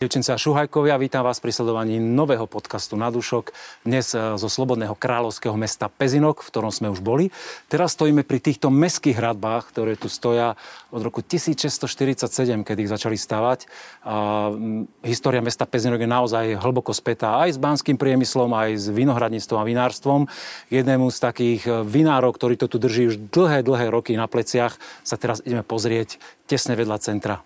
[0.00, 3.52] Devčenci a šuhajkovia, vítam vás pri sledovaní nového podcastu na dušok.
[3.84, 7.28] Dnes e, zo slobodného kráľovského mesta Pezinok, v ktorom sme už boli.
[7.68, 10.56] Teraz stojíme pri týchto meských hradbách, ktoré tu stoja
[10.88, 13.68] od roku 1647, kedy ich začali stavať.
[14.08, 18.88] A, m, história mesta Pezinok je naozaj hlboko spätá aj s banským priemyslom, aj s
[18.88, 20.32] vinohradníctvom a vinárstvom.
[20.72, 24.80] Jednému z takých e, vinárov, ktorý to tu drží už dlhé, dlhé roky na pleciach,
[25.04, 26.16] sa teraz ideme pozrieť
[26.48, 27.44] tesne vedľa centra.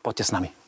[0.00, 0.59] Poďte s nami.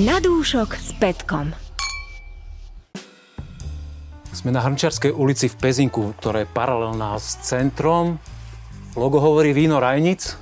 [0.00, 1.52] Na dúšok s Petkom.
[4.32, 8.16] Sme na Hrnčiarskej ulici v Pezinku, ktorá je paralelná s centrom.
[8.96, 10.32] Logo hovorí víno Rajnic.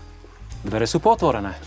[0.62, 1.58] Dvere sú potvorené.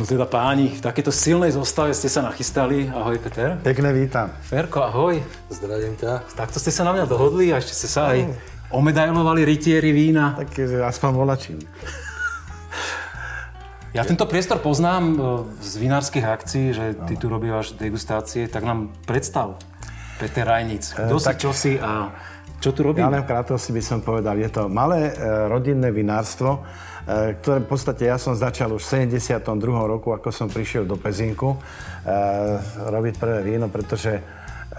[0.00, 2.88] No teda páni, v takéto silnej zostave ste sa nachystali.
[2.88, 3.60] Ahoj Peter.
[3.60, 4.32] Pekne vítam.
[4.48, 5.20] Ferko, ahoj.
[5.52, 6.24] Zdravím ťa.
[6.32, 8.32] Takto ste sa na mňa dohodli a ešte ste sa aj
[8.72, 10.40] omedailovali rytieri vína.
[10.40, 10.56] Tak
[10.88, 11.60] aspoň volačím.
[13.90, 15.16] Ja tento priestor poznám e,
[15.58, 19.58] z vinárskych akcií, že ty tu robíš degustácie, tak nám predstav
[20.22, 20.94] Peter Rajnic.
[20.94, 22.14] Kto si, tak- čo si a
[22.62, 23.02] čo tu robí?
[23.02, 25.12] Ja len v krátkosti by som povedal, je to malé e,
[25.50, 26.62] rodinné vinárstvo,
[27.02, 29.42] e, ktoré v podstate ja som začal už v 72.
[29.66, 31.58] roku, ako som prišiel do Pezinku e,
[32.84, 34.22] robiť prvé víno, pretože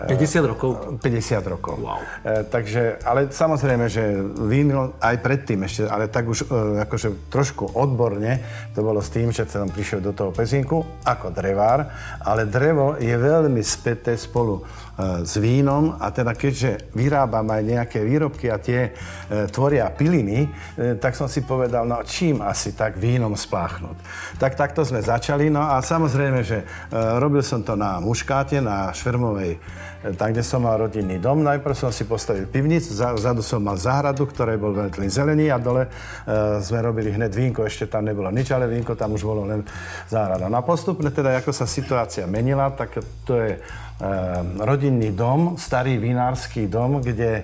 [0.08, 0.70] 50 rokov.
[1.02, 1.76] 50 rokov.
[1.82, 2.00] Wow.
[2.24, 7.76] E, takže, ale samozrejme, že víno aj predtým ešte, ale tak už e, akože trošku
[7.78, 8.42] odborne,
[8.74, 11.86] to bolo s tým, že som prišiel do toho pezinku ako drevár,
[12.24, 14.64] ale drevo je veľmi späté spolu
[15.24, 18.92] s vínom a teda keďže vyrábam aj nejaké výrobky a tie e,
[19.50, 20.50] tvoria piliny, e,
[21.00, 23.98] tak som si povedal, no čím asi tak vínom spláchnuť.
[24.38, 26.66] Tak takto sme začali, no a samozrejme, že e,
[27.18, 29.58] robil som to na muškáte, na švermovej
[30.02, 31.46] tam, kde som mal rodinný dom.
[31.46, 35.62] Najprv som si postavil pivnicu, za- vzadu som mal záhradu, ktorej bol veľmi zelený a
[35.62, 35.90] dole e,
[36.66, 39.62] sme robili hneď vínko, ešte tam nebolo nič, ale vínko tam už bolo len
[40.10, 40.50] záhrada.
[40.50, 42.98] No a postupne teda, ako sa situácia menila, tak
[43.30, 43.60] to je e,
[44.58, 47.44] rodinný dom, starý vinársky dom, kde e,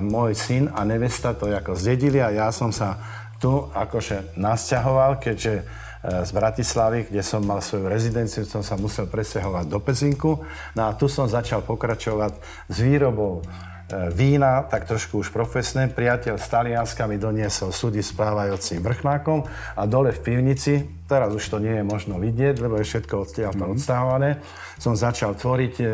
[0.00, 2.96] môj syn a nevesta to ako zdedili a ja som sa
[3.36, 9.66] tu akože nasťahoval, keďže z Bratislavy, kde som mal svoju rezidenciu, som sa musel presťahovať
[9.66, 10.38] do Pezinku.
[10.78, 12.38] No a tu som začal pokračovať
[12.70, 15.90] s výrobou e, vína, tak trošku už profesné.
[15.90, 21.42] Priateľ z Talianska mi doniesol súdy s plávajúcim vrchnákom a dole v pivnici, teraz už
[21.42, 24.38] to nie je možno vidieť, lebo je všetko odtiaľ to odstahované,
[24.78, 25.90] som začal tvoriť e, e,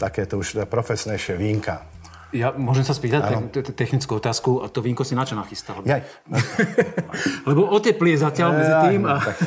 [0.00, 1.95] takéto už profesnejšie vínka.
[2.28, 5.78] Ja môžem sa spýtať te- te- technickú otázku a to vínko si na čo nachystal?
[5.80, 6.02] Jaj.
[7.48, 9.38] Lebo oteplie zatiaľ medzi tým a Tak,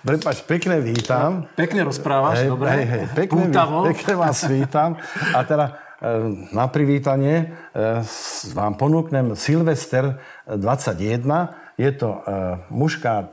[0.00, 1.46] prepač, pekne vítam.
[1.54, 2.68] pekne rozprávaš, Hej, dobre?
[2.70, 3.78] hej, hej, pekne, Pútavo.
[3.84, 4.98] pekne vás vítam.
[5.30, 6.10] A teda e,
[6.50, 7.36] na privítanie
[7.70, 11.22] e, s- vám ponúknem Silvester 21.
[11.74, 12.18] Je to e,
[12.68, 13.24] mužka e,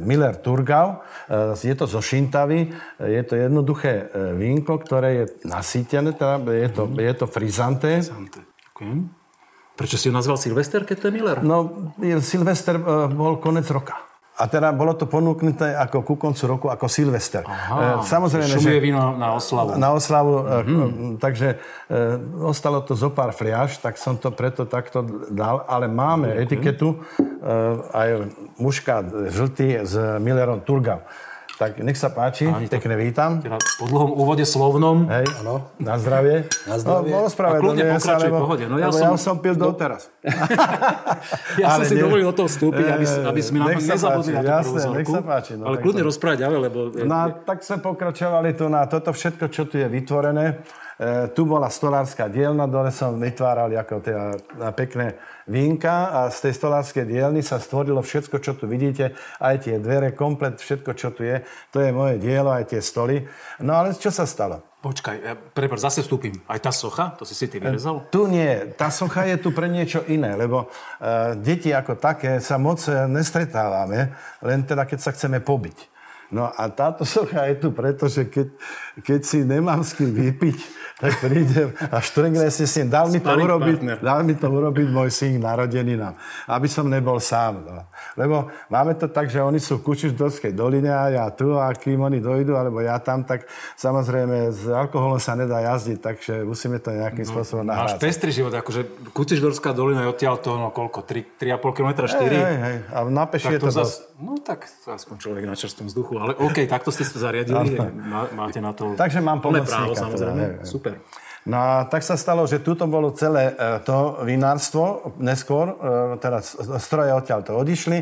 [0.00, 6.12] Miller Turgau, e, je to zo Šintavy, je to jednoduché e, vínko, ktoré je nasýtené,
[6.12, 8.02] teda je to, je to frizanté.
[8.78, 9.10] Ďakujem.
[9.74, 11.38] Prečo si ho nazval Silvester, keď to je Miller?
[11.42, 11.90] No,
[12.22, 13.94] Silvester e, bol konec roka.
[14.38, 17.42] A teda bolo to ponúknuté ako ku koncu roku ako Silvester.
[17.42, 19.74] Aha, E, Samozrejme, šumuje že víno na oslavu.
[19.74, 21.18] na oslavu, mm-hmm.
[21.18, 21.58] takže
[21.90, 21.98] e,
[22.46, 27.26] ostalo to zo pár fliaž, tak som to preto takto dal, ale máme etiketu e,
[27.90, 28.08] aj
[28.62, 31.02] mužka žltý s Millerom Turgau.
[31.58, 33.42] Tak nech sa páči, to- pekne vítam.
[33.42, 35.10] Teda po dlhom úvode slovnom.
[35.10, 35.26] Hej,
[35.82, 36.46] na zdravie.
[36.64, 37.10] Na zdravie.
[37.10, 38.64] No, A kľudne pokračuj, lebo, pohode.
[38.64, 40.06] No ja som- ja som pil doteraz.
[41.58, 42.02] Ja som Ale si nie.
[42.06, 44.94] dovolil do toho vstúpiť, aby, aby sme na to nezabudli páči, na tú jasné, prvú
[44.94, 46.78] nech sa páči, no, Ale tak kľudne to- rozprávať ďalej, lebo...
[47.02, 50.62] No tak sme pokračovali tu na toto všetko, čo tu je vytvorené.
[50.98, 55.14] E, tu bola stolárska dielna, dole som vytváral ako teda na pekné
[55.46, 60.10] vínka a z tej stolárskej dielny sa stvorilo všetko, čo tu vidíte, aj tie dvere,
[60.10, 61.38] komplet všetko, čo tu je.
[61.70, 63.22] To je moje dielo, aj tie stoly.
[63.62, 64.58] No ale čo sa stalo?
[64.78, 66.38] Počkaj, ja, prepáč, zase vstúpim.
[66.46, 68.06] Aj tá socha, to si si ty vyrezal?
[68.14, 68.74] Tu nie.
[68.78, 74.14] Tá socha je tu pre niečo iné, lebo uh, deti ako také sa moc nestretávame,
[74.38, 75.97] len teda keď sa chceme pobiť.
[76.28, 78.52] No a táto socha je tu preto, že keď,
[79.00, 80.58] keď si nemám s kým vypiť,
[80.98, 82.90] tak prídem a štrngne si s ním.
[82.90, 83.96] Dal mi, to urobiť, partner.
[84.02, 86.18] dal mi to urobiť môj syn narodený nám,
[86.50, 87.62] aby som nebol sám.
[87.62, 87.86] No.
[88.18, 92.02] Lebo máme to tak, že oni sú v Kučišdorskej doline a ja tu a kým
[92.02, 93.46] oni dojdu, alebo ja tam, tak
[93.78, 98.50] samozrejme s alkoholom sa nedá jazdiť, takže musíme to nejakým spôsobom No, Máš pestrý život,
[98.50, 102.26] akože Kuciždorská dolina je odtiaľ to, no koľko, 3, 3,5 km, 4?
[102.26, 102.76] Hej, hej, hej.
[102.90, 103.98] A na peši je to zas, dosť.
[104.18, 106.17] no tak aspoň človek na čerstvom vzduchu.
[106.18, 110.02] Ale OK, takto ste to zariadili, má, máte na to Takže mám plné právo, teda,
[110.04, 110.40] samozrejme.
[110.42, 110.66] hej, hej.
[110.66, 110.94] Super.
[111.48, 115.74] No a tak sa stalo, že tuto bolo celé e, to vinárstvo, neskôr, e,
[116.20, 116.44] teda
[116.76, 117.98] stroje odtiaľ to odišli,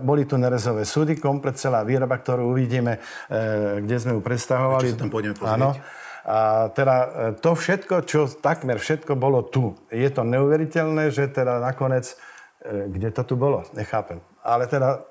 [0.00, 2.96] boli tu nerezové súdy, komplet celá výroba, ktorú uvidíme,
[3.84, 4.86] kde sme ju predstavovali.
[4.88, 5.60] Či sa tam pôjdeme pozrieť.
[5.60, 5.70] Áno.
[6.20, 6.96] A teda
[7.40, 9.72] to všetko, čo takmer všetko bolo tu.
[9.88, 12.12] Je to neuveriteľné, že teda nakoniec,
[12.64, 14.20] kde to tu bolo, nechápem.
[14.44, 15.09] Ale teda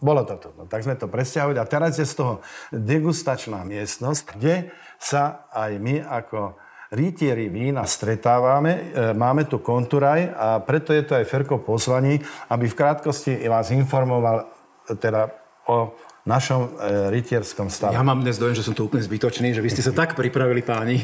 [0.00, 0.48] bolo to tu.
[0.56, 2.34] No, tak sme to presťahovali a teraz je z toho
[2.72, 6.56] degustačná miestnosť, kde sa aj my ako
[6.90, 8.72] rytieri vína stretávame.
[8.72, 12.18] E, máme tu konturaj a preto je to aj Ferko pozvaní,
[12.50, 14.42] aby v krátkosti vás informoval
[14.90, 15.30] e, teda
[15.70, 15.94] o
[16.26, 16.68] našom e,
[17.14, 17.96] rytierskom stave.
[17.96, 20.60] Ja mám dnes dojem, že som to úplne zbytočný, že vy ste sa tak pripravili,
[20.60, 21.00] páni,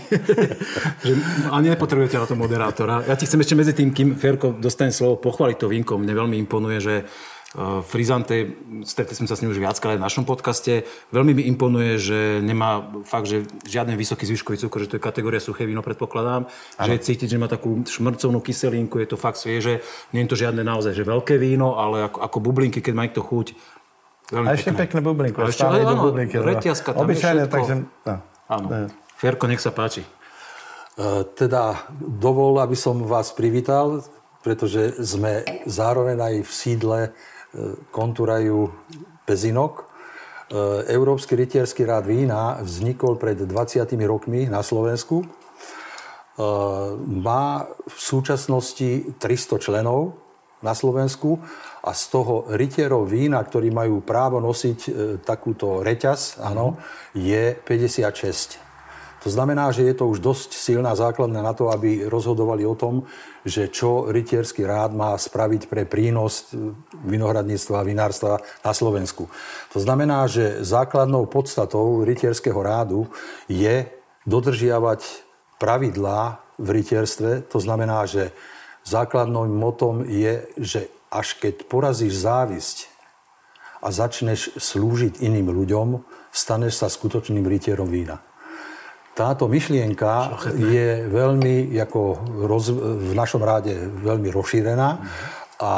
[1.07, 1.13] že
[1.49, 3.07] ani nepotrebujete na to moderátora.
[3.09, 5.97] Ja ti chcem ešte medzi tým, kým Ferko dostane slovo, pochváliť to vínko.
[5.97, 6.95] Mne veľmi imponuje, že
[7.87, 10.83] Frizante, stretli sme sa s ním už viackrát v našom podcaste.
[11.15, 15.41] Veľmi mi imponuje, že nemá fakt, že žiadny vysoký zvyškový cukor, že to je kategória
[15.41, 16.51] suché víno, predpokladám.
[16.51, 16.85] Ano.
[16.85, 19.81] Že je cítiť, že má takú šmrcovnú kyselinku, je to fakt svieže.
[20.11, 23.25] Nie je to žiadne naozaj, že veľké víno, ale ako, ako bublinky, keď má to
[23.25, 23.57] chuť.
[24.27, 25.39] Veľmi a ešte pekné, pekné bublinky.
[25.39, 27.75] A ešte, ale áno, bublinky, reťazka, tam Obyčajne, takže...
[28.05, 28.15] No.
[28.51, 28.67] Áno.
[29.17, 30.03] Ferko, nech sa páči.
[30.99, 34.03] Uh, teda dovol, aby som vás privítal,
[34.43, 36.99] pretože sme zároveň aj v sídle
[37.91, 38.69] kontúrajú
[39.25, 39.83] Pezinok.
[39.83, 39.85] E,
[40.93, 45.25] Európsky rytierský rád vína vznikol pred 20 rokmi na Slovensku.
[45.25, 45.27] E,
[47.07, 50.15] má v súčasnosti 300 členov
[50.65, 51.39] na Slovensku
[51.85, 54.91] a z toho rytierov vína, ktorí majú právo nosiť e,
[55.23, 56.81] takúto reťaz, áno,
[57.13, 58.66] je 56.
[59.27, 63.11] To znamená, že je to už dosť silná základná na to, aby rozhodovali o tom,
[63.43, 66.55] že čo rytierský rád má spraviť pre prínos
[67.03, 68.33] vinohradníctva a vinárstva
[68.63, 69.27] na Slovensku.
[69.75, 73.11] To znamená, že základnou podstatou rytierského rádu
[73.51, 73.91] je
[74.31, 75.03] dodržiavať
[75.59, 77.51] pravidlá v rytierstve.
[77.51, 78.31] To znamená, že
[78.87, 82.87] základným motom je, že až keď porazíš závisť
[83.83, 85.99] a začneš slúžiť iným ľuďom,
[86.31, 88.23] staneš sa skutočným rytierom vína.
[89.17, 92.01] Táto myšlienka je veľmi ako
[92.45, 93.73] roz, v našom ráde
[94.05, 94.89] veľmi rozšírená
[95.57, 95.73] a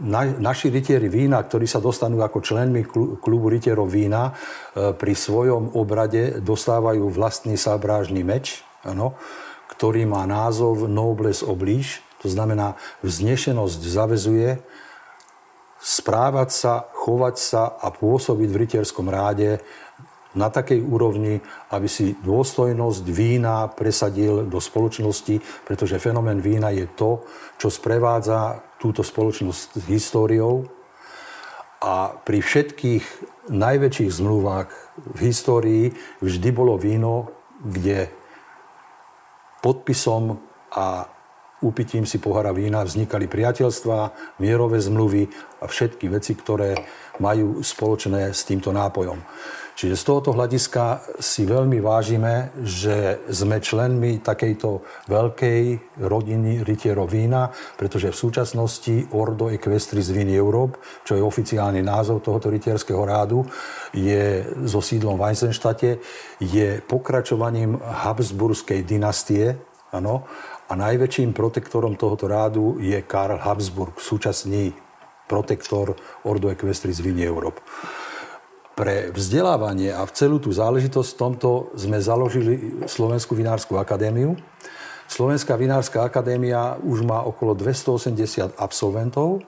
[0.00, 2.88] na, naši rytieri vína, ktorí sa dostanú ako členmi
[3.20, 9.20] klubu rytierov vína, e, pri svojom obrade dostávajú vlastný sabrážny meč, ano,
[9.68, 14.64] ktorý má názov Nobles oblíž, to znamená vznešenosť zavezuje,
[15.76, 19.60] správať sa, chovať sa a pôsobiť v rytierskom ráde
[20.34, 21.38] na takej úrovni,
[21.70, 27.22] aby si dôstojnosť vína presadil do spoločnosti, pretože fenomén vína je to,
[27.58, 30.66] čo sprevádza túto spoločnosť s históriou
[31.84, 33.04] a pri všetkých
[33.52, 34.68] najväčších zmluvách
[35.14, 35.84] v histórii
[36.24, 37.28] vždy bolo víno,
[37.60, 38.08] kde
[39.60, 40.40] podpisom
[40.72, 41.08] a
[41.64, 45.28] úpitím si pohara vína vznikali priateľstva, mierové zmluvy
[45.60, 46.76] a všetky veci, ktoré
[47.20, 49.20] majú spoločné s týmto nápojom.
[49.74, 55.62] Čiže z tohoto hľadiska si veľmi vážime, že sme členmi takejto veľkej
[55.98, 62.54] rodiny rytierov vína, pretože v súčasnosti Ordo Equestris Vini Europe, čo je oficiálny názov tohoto
[62.54, 63.42] rytierského rádu,
[63.90, 65.98] je so sídlom v Weissenštate,
[66.38, 69.58] je pokračovaním Habsburskej dynastie,
[69.90, 70.22] ano,
[70.70, 74.70] a najväčším protektorom tohoto rádu je Karl Habsburg, súčasný
[75.26, 77.58] protektor Ordo Equestris Vini Europe.
[78.74, 84.34] Pre vzdelávanie a v celú tú záležitosť v tomto sme založili Slovenskú vinárskú akadémiu.
[85.06, 89.46] Slovenská vinárska akadémia už má okolo 280 absolventov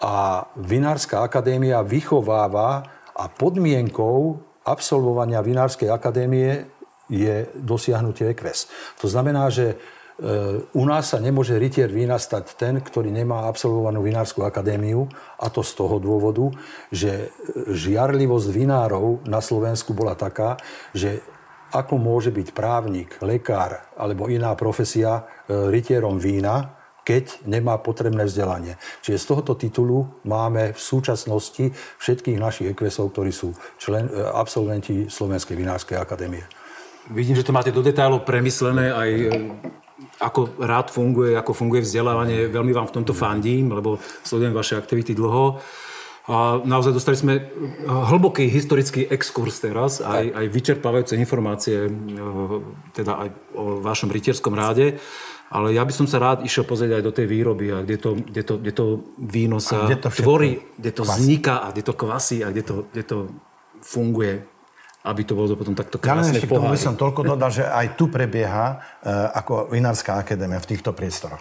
[0.00, 6.64] a Vinárska akadémia vychováva a podmienkou absolvovania Vinárskej akadémie
[7.12, 8.72] je dosiahnutie EQUES.
[9.00, 9.78] To znamená, že
[10.72, 15.04] u nás sa nemôže rytier vína stať ten, ktorý nemá absolvovanú vinárskú akadémiu
[15.36, 16.56] a to z toho dôvodu,
[16.88, 17.28] že
[17.68, 20.56] žiarlivosť vinárov na Slovensku bola taká,
[20.96, 21.20] že
[21.76, 28.80] ako môže byť právnik, lekár alebo iná profesia e, rytierom vína, keď nemá potrebné vzdelanie.
[29.04, 31.70] Čiže z tohoto titulu máme v súčasnosti
[32.02, 36.46] všetkých našich ekvesov, ktorí sú člen, e, absolventi Slovenskej vinárskej akadémie.
[37.12, 39.10] Vidím, že to máte do detailov premyslené aj
[40.20, 42.52] ako rád funguje, ako funguje vzdelávanie.
[42.52, 45.60] Veľmi vám v tomto fandím, lebo sledujem vaše aktivity dlho.
[46.26, 47.34] A naozaj dostali sme
[47.86, 51.86] hlboký historický exkurs teraz, aj, aj vyčerpávajúce informácie
[52.90, 54.98] teda aj o vašom rytierskom ráde.
[55.46, 58.18] Ale ja by som sa rád išiel pozrieť aj do tej výroby, a kde, to,
[58.18, 58.86] kde, to, kde to
[59.22, 61.18] víno sa kde to tvorí, kde to kvasí.
[61.22, 63.18] vzniká a kde to kvasí a kde to, kde to
[63.78, 64.42] funguje.
[65.06, 66.82] Aby to bolo potom takto krásne v tomu by pohári.
[66.82, 71.38] som toľko dodal, že aj tu prebieha e, ako Vinárska akadémia v týchto priestoroch.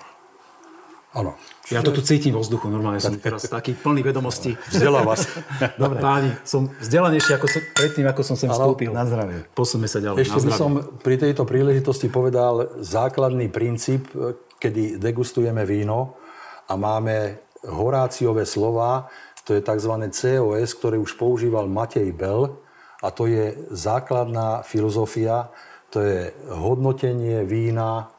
[1.16, 1.32] Áno.
[1.72, 4.54] Ja to tu cítim vo vzduchu, normálne som teraz taký plný vedomostí.
[4.70, 5.32] Vzdeláva sa.
[5.82, 5.98] Dobre.
[6.04, 8.92] Páni, som vzdelanejší ako som, predtým, ako som sem vstúpil.
[8.92, 9.48] Na zdravie.
[9.56, 10.28] Posuňme sa ďalej.
[10.28, 16.20] Ešte by som pri tejto príležitosti povedal základný princíp, e, kedy degustujeme víno
[16.68, 19.10] a máme Horáciové slova,
[19.48, 19.94] to je tzv.
[20.12, 22.65] COS, ktoré už používal Matej Bell
[23.06, 25.54] a to je základná filozofia,
[25.94, 28.10] to je hodnotenie vína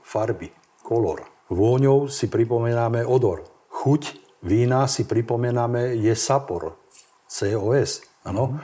[0.00, 0.48] farby,
[0.80, 1.28] kolor.
[1.52, 3.44] Vôňou si pripomenáme odor.
[3.68, 6.80] Chuť vína si pripomenáme je sapor,
[7.28, 8.08] COS.
[8.24, 8.56] Áno.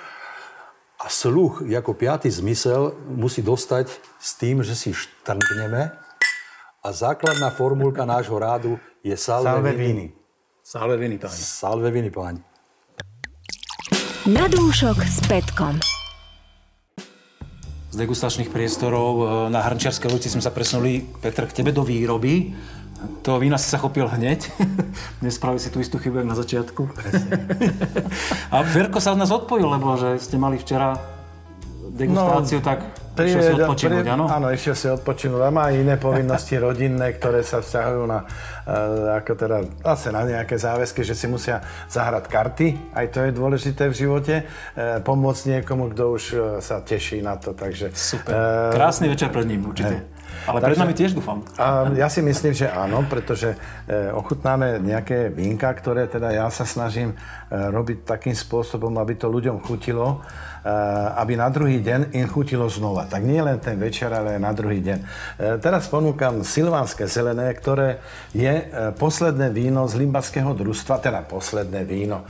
[0.96, 5.92] A sluch ako piatý zmysel musí dostať s tým, že si štrngneme
[6.80, 10.08] a základná formulka nášho rádu je salve, Salve vini.
[10.64, 11.36] Salve viny, páni.
[11.36, 12.40] Salve vini, páni.
[14.26, 15.78] Na dúšok s Petkom.
[16.98, 22.50] Z degustačných priestorov e, na Hrnčiarskej ulici sme sa presunuli, Petr, k tebe do výroby.
[23.22, 24.50] To vína si sa chopil hneď.
[25.22, 26.90] Nespravil si tú istú chybu, na začiatku.
[28.50, 30.98] A Ferko sa od nás odpojil, lebo že ste mali včera
[31.94, 32.82] degustáciu, tak
[33.24, 34.24] išiel si odpočinúť, pri- áno?
[34.28, 39.32] Áno, išiel si odpočinúť a má iné povinnosti rodinné, ktoré sa vzťahujú na, uh, ako
[39.32, 43.94] teda, zase na nejaké záväzky, že si musia zahrať karty, aj to je dôležité v
[43.94, 47.94] živote, uh, pomôcť niekomu, kto už uh, sa teší na to, takže...
[47.96, 48.34] Super.
[48.34, 50.15] eh, Krásny večer pred ním, určite.
[50.46, 51.42] Ale pred Takže- nami tiež dúfam.
[51.58, 56.62] A ja si myslím, že áno, pretože e, ochutnáme nejaké vínka, ktoré teda ja sa
[56.62, 57.16] snažím e,
[57.50, 60.22] robiť takým spôsobom, aby to ľuďom chutilo,
[60.62, 60.70] e,
[61.18, 63.10] aby na druhý deň im chutilo znova.
[63.10, 64.98] Tak nie len ten večer, ale aj na druhý deň.
[65.58, 67.98] Teraz ponúkam silvánske zelené, ktoré
[68.30, 72.22] je posledné víno z limbaského družstva, teda posledné víno.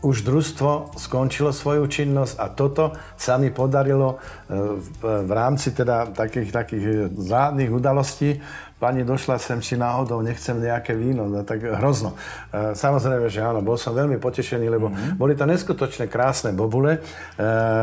[0.00, 4.56] E, už družstvo skončilo svoju činnosť a toto sa mi podarilo e,
[5.00, 6.84] v, rámci teda takých, takých
[7.20, 8.40] zádnych udalostí.
[8.80, 12.16] Pani došla sem, či náhodou nechcem nejaké víno, no, tak hrozno.
[12.48, 15.20] E, Samozrejme, že áno, bol som veľmi potešený, lebo mm-hmm.
[15.20, 16.96] boli to neskutočne krásne bobule.
[16.96, 17.00] E,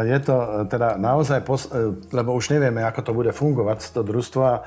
[0.09, 4.01] Je to e, teda naozaj, pos- e, lebo už nevieme, ako to bude fungovať, to
[4.01, 4.41] družstvo.
[4.41, 4.59] e,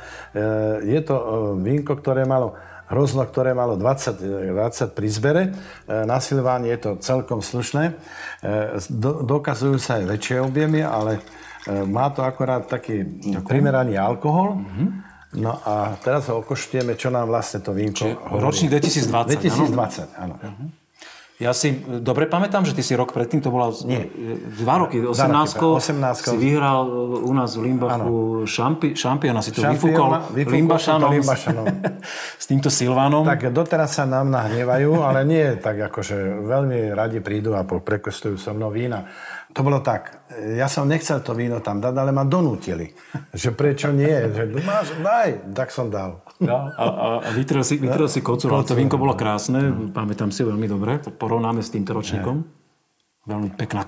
[0.87, 1.25] Je to e,
[1.67, 2.55] vínko, ktoré malo
[2.91, 5.43] hrozno, ktoré malo 20, 20 pri zbere.
[5.47, 5.51] E,
[6.05, 7.95] Na Silváni je to celkom slušné.
[8.43, 11.23] E, Do, dokazujú sa aj väčšie objemy, ale
[11.65, 13.07] e, má to akorát taký
[13.47, 14.59] primeraný alkohol.
[15.31, 18.43] No a teraz ho okoštujeme, čo nám vlastne to vínko hovorí.
[18.43, 19.71] Ročník 2020, áno?
[19.71, 20.35] 2020, áno.
[21.41, 21.73] Ja si
[22.05, 24.13] dobre pamätám, že ty si rok predtým, to bola Nie.
[24.61, 26.85] dva roky, 18 roky, 18 si vyhral
[27.25, 31.67] u nás v Limbachu šampi, šampiona, si to vyfúkol Šampióna, vyfúkol to Limbašanom, Limbašanom.
[32.43, 33.25] s týmto Silvánom.
[33.25, 38.53] Tak doteraz sa nám nahnevajú, ale nie tak akože veľmi radi prídu a prekostujú so
[38.53, 39.09] mnou vína.
[39.57, 40.29] To bolo tak,
[40.61, 42.93] ja som nechcel to víno tam dať, ale ma donútili.
[43.33, 44.13] Že prečo nie?
[44.29, 46.21] Že "No máš, daj, tak som dal.
[46.41, 50.33] Ja, a, a, a vytrel si, vytrel si kocúr, ale to vínko bolo krásne, pamätám
[50.33, 52.41] si veľmi dobre, to porovnáme s týmto ročníkom.
[53.29, 53.85] Veľmi pekná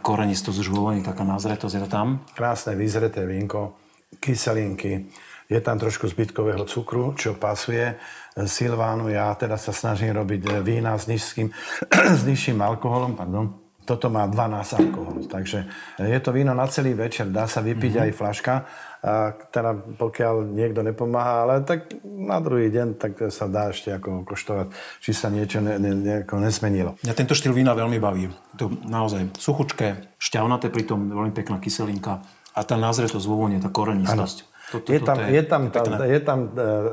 [0.68, 2.21] vo voni, taká názretosť je to tam.
[2.37, 3.80] Krásne vyzreté vínko,
[4.21, 5.09] kyselinky,
[5.49, 7.97] je tam trošku zbytkového cukru, čo pasuje
[8.37, 9.12] Silvánu.
[9.12, 11.52] Ja teda sa snažím robiť vína s, nízkym,
[12.21, 13.62] s nižším alkoholom, pardon.
[13.92, 15.68] Toto má 12 alkohol, takže
[16.00, 18.04] je to víno na celý večer, dá sa vypiť mm-hmm.
[18.08, 18.54] aj flaška,
[19.02, 24.25] a teda pokiaľ niekto nepomáha, ale tak na druhý deň tak sa dá ešte ako
[24.25, 24.72] koštovať,
[25.04, 26.96] či sa niečo ne, ne, nejako nezmenilo.
[27.04, 28.32] Mňa tento štýl vína veľmi baví.
[28.56, 32.25] To naozaj suchučké, šťavnaté, pritom veľmi pekná kyselinka
[32.56, 34.51] a tá názretosť vo vône, tá korenistosť.
[34.73, 36.38] Toto, Je tam, je tam, tá, je tam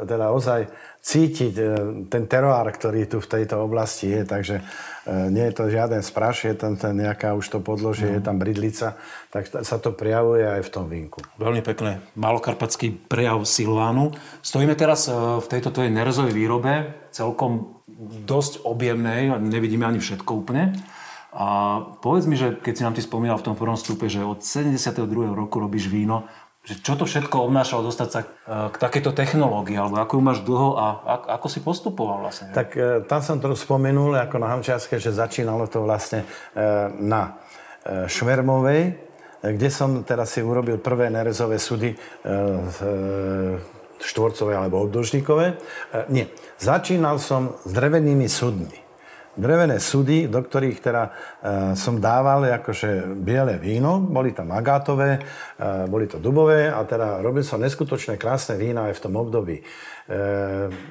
[0.03, 0.67] teda ozaj
[0.99, 1.63] cítiť e,
[2.11, 4.63] ten teroár, ktorý tu v tejto oblasti je, takže e,
[5.31, 8.15] nie je to žiaden spraš, je tam ten nejaká už to podložie, Mhm.
[8.19, 8.87] je tam bridlica,
[9.31, 11.23] tak sa to prejavuje aj v tom vínku.
[11.39, 12.03] Veľmi pekné.
[12.19, 14.11] Malokarpatský prejav Silvánu.
[14.43, 17.79] Stojíme teraz e, v tejto tvojej nerezovej výrobe, celkom
[18.27, 20.75] dosť objemnej, nevidíme ani všetko úplne.
[21.29, 24.41] A povedz mi, že keď si nám ty spomínal v tom prvom stupe, že od
[24.41, 25.05] 72.
[25.37, 26.25] roku robíš víno,
[26.67, 28.27] že čo to všetko obnášalo dostať sa e,
[28.69, 30.85] k takejto technológii, alebo ako ju máš dlho a
[31.17, 32.51] ak- ako si postupoval vlastne?
[32.51, 36.65] Tak e, tam som to spomenul ako na Hamčiarske, že začínalo to vlastne e,
[36.99, 37.39] na
[37.89, 38.99] Švermovej,
[39.39, 41.95] kde som teraz si urobil prvé nerezové sudy
[44.03, 45.55] štvorcové alebo obdĺžnikové.
[46.11, 46.27] Nie,
[46.59, 48.88] začínal som s drevenými sudmi.
[49.39, 51.11] Drevené sudy, do ktorých teda e,
[51.79, 55.21] som dával akože biele víno, boli tam agátové, e,
[55.87, 59.57] boli to dubové a teda robil som neskutočné krásne vína aj v tom období.
[59.57, 59.63] E,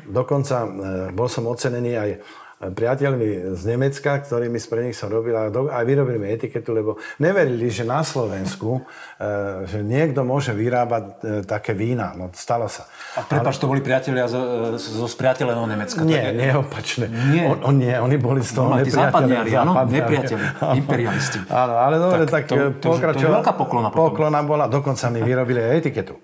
[0.08, 0.68] dokonca e,
[1.12, 2.10] bol som ocenený aj
[2.58, 7.70] priateľmi z Nemecka, ktorými pre nich som robil, a aj vyrobili mi etiketu, lebo neverili,
[7.70, 8.82] že na Slovensku,
[9.18, 11.12] e, že niekto môže vyrábať e,
[11.46, 12.18] také vína.
[12.18, 12.90] No, stalo sa.
[13.14, 16.02] A prepáč, to boli priatelia zo, zo spriateľeného Nemecka?
[16.02, 17.06] Nie, nie, opačne.
[17.30, 17.46] Nie.
[17.46, 19.50] On, on, nie, oni boli z toho no, nepriateľi.
[19.62, 20.44] áno, nepriateľi,
[20.82, 21.38] imperialisti.
[21.46, 23.94] Áno, ale dobre, tak, tak to, to, to, to je veľká poklona.
[23.94, 26.18] Poklona bola, dokonca mi vyrobili aj etiketu.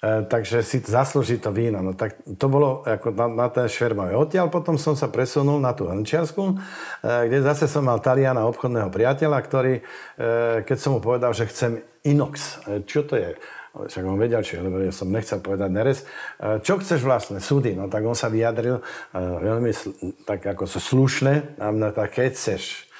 [0.00, 1.84] E, takže si zaslúži to víno.
[1.84, 4.16] No tak to bolo ako na, na ten švermový.
[4.16, 6.54] Odtiaľ potom som sa presunul na tú Hrnčiarsku, e,
[7.28, 9.82] kde zase som mal Taliana, obchodného priateľa, ktorý, e,
[10.64, 13.36] keď som mu povedal, že chcem inox, čo to je?
[13.70, 16.02] však on vedel, čo lebo ja som nechcel povedať neres.
[16.42, 17.70] Čo chceš vlastne, súdy?
[17.78, 18.82] No tak on sa vyjadril
[19.14, 19.70] veľmi
[20.26, 22.90] tak ako so slušné, a mňa tak keď chceš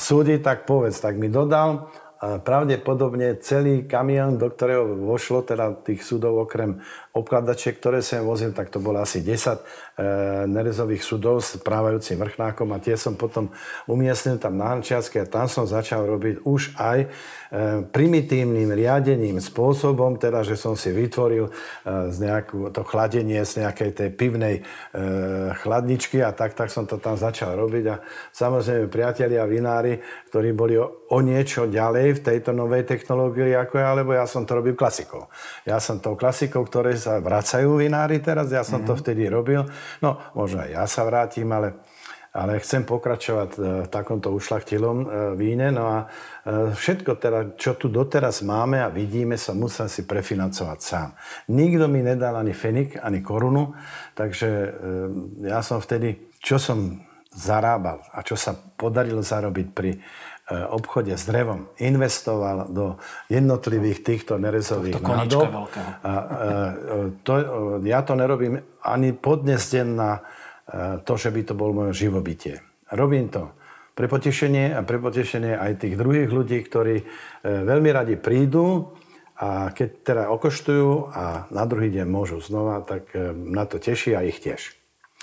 [0.00, 6.44] súdy, tak povedz, tak mi dodal, pravdepodobne celý kamión, do ktorého vošlo teda tých súdov
[6.44, 9.58] okrem obkladačiek, ktoré som vozil, tak to bolo asi 10 e,
[10.46, 13.50] nerezových súdov s právajúcim vrchnákom a tie som potom
[13.90, 17.08] umiestnil tam na Hančiarsky a tam som začal robiť už aj e,
[17.90, 21.52] primitívnym riadením spôsobom, teda, že som si vytvoril e,
[22.14, 24.62] z nejakú, to chladenie z nejakej tej pivnej e,
[25.66, 27.98] chladničky a tak, tak som to tam začal robiť a
[28.30, 29.98] samozrejme priatelia vinári,
[30.30, 34.46] ktorí boli o, o niečo ďalej v tejto novej technológii ako ja, lebo ja som
[34.46, 35.26] to robil klasikou.
[35.66, 38.88] Ja som tou klasikou, ktoré sa vracajú vinári teraz, ja som mm-hmm.
[38.88, 39.00] to mhm.
[39.00, 39.62] vtedy robil.
[40.04, 41.80] No, možno aj ja sa vrátim, ale,
[42.30, 45.06] ale chcem pokračovať e, v takomto ušlachtilom e,
[45.40, 45.72] víne.
[45.72, 50.78] No a e, všetko teda, čo tu doteraz máme a vidíme, sa musím si prefinancovať
[50.78, 51.08] sám.
[51.48, 53.72] Nikto mi nedal ani fenik, ani korunu,
[54.14, 54.48] takže
[55.40, 60.02] ja som vtedy, čo som zarábal a čo sa podarilo zarobiť pri
[60.50, 62.98] obchode s drevom investoval do
[63.30, 65.46] jednotlivých týchto nerezových nádob.
[65.46, 66.18] A, a, e,
[67.22, 67.34] to,
[67.86, 70.20] ja to nerobím ani podnes deň na e,
[71.06, 72.58] to, že by to bol moje živobytie.
[72.90, 73.54] Robím to
[73.94, 77.04] pre potešenie a pre potešenie aj tých druhých ľudí, ktorí
[77.44, 78.96] veľmi radi prídu
[79.36, 84.24] a keď teda okoštujú a na druhý deň môžu znova, tak na to teší a
[84.24, 84.80] ich tiež.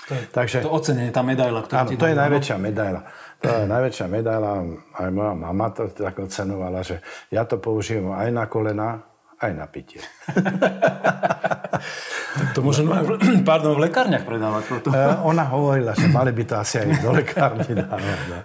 [0.08, 3.00] To je, Takže, to ocenenie, tá medaila, ktorá áno, ti to je najväčšia medaila.
[3.38, 4.66] Je najväčšia medaila.
[4.98, 6.98] Aj moja mama to tak ocenovala, že
[7.30, 9.06] ja to použijem aj na kolena,
[9.38, 10.02] aj na pitie.
[12.34, 13.06] tak to môžem aj
[13.48, 14.62] pardon, v lekárniach predávať.
[14.66, 14.90] Toto.
[14.90, 18.18] E, ona hovorila, že mali by to asi aj do lekárny dávať.
[18.26, 18.38] No.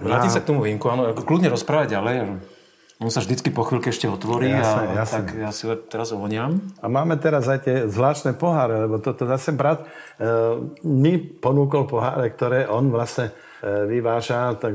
[0.00, 2.16] Vrátim sa k tomu vinku, áno, kľudne rozprávať ďalej.
[3.00, 5.24] On sa vždycky po chvíľke ešte otvorí jasne, a jasne.
[5.24, 6.60] tak ja si ho teraz ovoniam.
[6.84, 9.88] A máme teraz aj tie zvláštne poháre, lebo toto zase brat e,
[10.84, 14.72] mi ponúkol poháre, ktoré on vlastne vyváža tak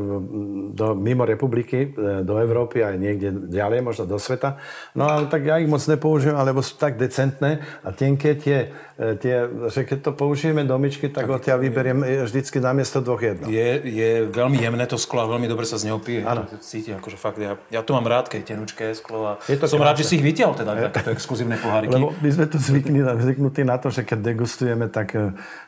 [0.71, 4.61] do, mimo republiky, e, do Európy aj niekde ďalej, možno do sveta.
[4.93, 9.17] No ale tak ja ich moc nepoužijem, alebo sú tak decentné a tenké tie, e,
[9.17, 13.21] tie že keď to použijeme do myčky, tak, tak odtiaľ vyberiem vždycky na miesto dvoch
[13.21, 13.49] jedno.
[13.49, 16.21] Je, je veľmi jemné to sklo a veľmi dobre sa z neho pije.
[16.21, 16.45] Ano.
[16.45, 19.65] To cíti, akože fakt, ja, ja to mám rád, keď tenučké sklo a je to
[19.65, 19.89] som krásne.
[19.89, 20.93] rád, že si ich vytiaľ teda, je.
[20.93, 21.97] takéto exkluzívne poháriky.
[21.97, 25.17] Lebo my sme tu zvyknutí na to, že keď degustujeme, tak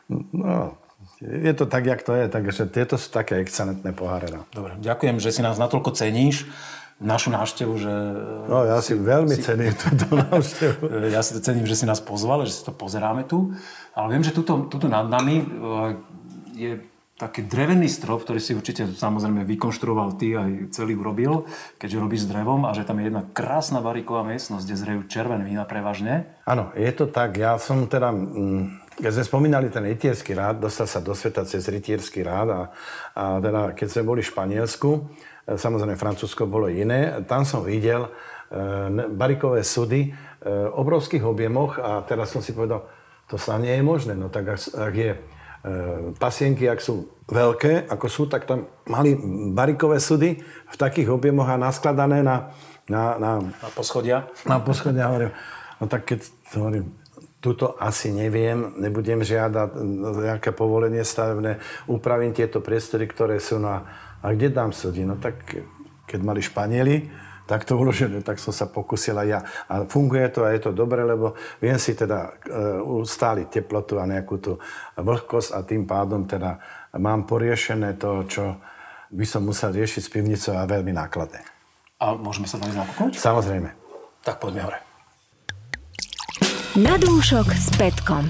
[0.08, 0.78] no,
[1.22, 4.30] je to tak, jak to je, takže tieto sú také excelentné poháre.
[4.30, 4.46] No.
[4.54, 6.46] Dobre, ďakujem, že si nás natoľko ceníš
[6.98, 7.94] našu návštevu, že...
[8.50, 11.10] No, ja si, si veľmi si, cením túto návštevu.
[11.14, 13.54] Ja si to cením, že si nás pozval, že si to pozeráme tu.
[13.94, 15.46] Ale viem, že tuto, tuto nad nami e,
[16.58, 16.72] je
[17.18, 21.50] taký drevený strop, ktorý si určite samozrejme vykonštruoval ty aj celý urobil,
[21.82, 25.42] keďže robíš s drevom a že tam je jedna krásna bariková miestnosť, kde zrejú červené
[25.42, 26.30] vína prevažne.
[26.46, 27.38] Áno, je to tak.
[27.38, 28.14] Ja som teda...
[28.14, 32.62] Mm, keď sme spomínali ten rytierský rád, dostal sa do sveta cez rytierský rád a,
[33.14, 35.00] a teda keď sme boli v Španielsku, e,
[35.54, 38.10] samozrejme Francúzsko bolo iné, tam som videl e,
[39.14, 40.10] barikové sudy e,
[40.74, 42.90] obrovských objemoch a teraz som si povedal,
[43.30, 44.18] to sa nie je možné.
[44.18, 45.20] No tak ak, ak je e,
[46.18, 49.14] pasienky, ak sú veľké, ako sú, tak tam mali
[49.52, 52.50] barikové sudy v takých objemoch a naskladané na,
[52.90, 54.26] na, na, na poschodia.
[54.48, 55.36] Na poschodia, hovorím.
[55.78, 56.98] No tak keď hovorím,
[57.38, 59.78] Tuto asi neviem, nebudem žiadať
[60.18, 63.86] nejaké povolenie stavebné, upravím tieto priestory, ktoré sú na...
[64.26, 65.06] A kde dám súdi?
[65.06, 65.46] No tak
[66.10, 67.06] keď mali Španieli,
[67.48, 69.40] tak to uložené, tak som sa pokusil aj ja.
[69.72, 74.10] A funguje to a je to dobre, lebo viem si teda uh, ustáliť teplotu a
[74.10, 74.52] nejakú tú
[75.00, 76.60] vlhkosť a tým pádom teda
[77.00, 78.44] mám poriešené to, čo
[79.08, 81.40] by som musel riešiť s pivnicou a veľmi nákladné.
[82.04, 83.16] A môžeme sa tam nakúknúť?
[83.16, 83.70] Samozrejme.
[84.28, 84.87] Tak poďme hore.
[86.78, 88.30] Na dúšok s Petkom.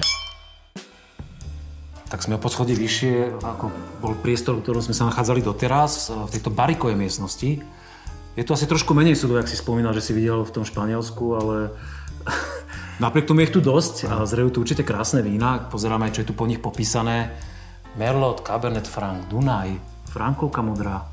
[2.08, 3.68] Tak sme o poschodí vyššie, ako
[4.00, 7.60] bol priestor, v ktorom sme sa nachádzali doteraz, v tejto barikovej miestnosti.
[8.40, 11.24] Je to asi trošku menej súdov, ak si spomínal, že si videl v tom Španielsku,
[11.36, 11.76] ale
[13.04, 15.68] napriek tomu je tu dosť a zrejú tu určite krásne vína.
[15.68, 17.36] Pozeráme, čo je tu po nich popísané.
[18.00, 19.76] Merlot, Cabernet Franc, Dunaj,
[20.08, 21.04] Frankovka modrá.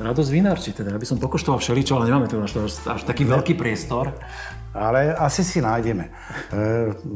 [0.00, 0.96] Radosť vinárči teda.
[0.96, 4.16] Ja by som pokoštoval všeličo, ale nemáme tu až, až taký veľký priestor.
[4.74, 6.10] Ale asi si nájdeme.
[6.10, 6.12] E,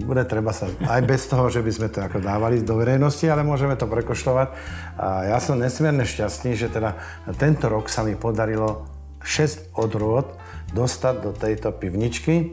[0.06, 3.42] bude treba sa, aj bez toho, že by sme to ako dávali do verejnosti, ale
[3.42, 4.48] môžeme to prekoštovať.
[4.94, 6.94] A ja som nesmierne šťastný, že teda
[7.34, 8.86] tento rok sa mi podarilo
[9.26, 10.38] 6 odrôd
[10.72, 12.46] dostať do tejto pivničky, e,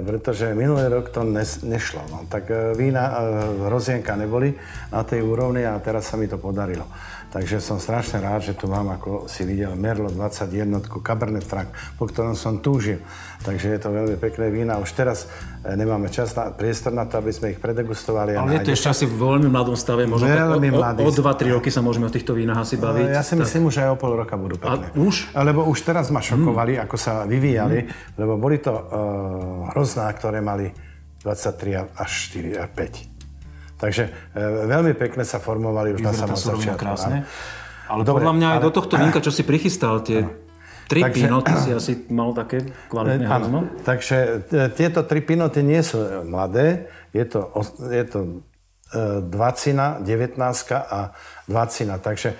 [0.00, 2.02] pretože minulý rok to nes, nešlo.
[2.08, 2.18] No.
[2.30, 4.54] Tak e, vína, e, rozienka neboli
[4.94, 6.86] na tej úrovni a teraz sa mi to podarilo.
[7.32, 10.68] Takže som strašne rád, že tu mám, ako si videl, Merlo 21,
[11.00, 13.00] Cabernet Franc, po ktorom som túžil.
[13.40, 14.76] Takže je to veľmi pekné vína.
[14.76, 15.32] Už teraz
[15.64, 18.36] e, nemáme čas na, priestor na to, aby sme ich predegustovali.
[18.36, 21.00] Ale je to ešte asi v veľmi mladom stave, možno veľmi o, mladý.
[21.00, 23.16] o, o 2-3 roky sa môžeme o týchto vínach asi baviť.
[23.16, 23.72] Ja si myslím, tak.
[23.72, 24.92] že aj o pol roka budú pekné.
[24.92, 25.32] A už?
[25.32, 26.84] Lebo už teraz ma šokovali, hmm.
[26.84, 28.20] ako sa vyvíjali, hmm.
[28.20, 30.68] lebo boli to uh, hrozná, ktoré mali
[31.24, 33.11] 23 až 4 a 5.
[33.82, 34.40] Takže e,
[34.70, 36.78] veľmi pekne sa formovali už Vyzerá na samom začiatku.
[36.78, 37.26] krásne.
[37.90, 38.64] Ale Dobre, podľa mňa aj ale...
[38.64, 40.22] do tohto vínka, čo si prichystal, tie
[40.86, 43.60] tri takže, pinoty si asi mal také kvalitné hrozno.
[43.82, 44.16] Takže
[44.46, 47.50] e, tieto tri pinoty nie sú mladé, je to,
[47.90, 48.18] je to
[49.24, 50.36] dvacina, 19
[50.76, 51.16] a
[51.48, 51.98] dvacina.
[51.98, 52.36] Takže e,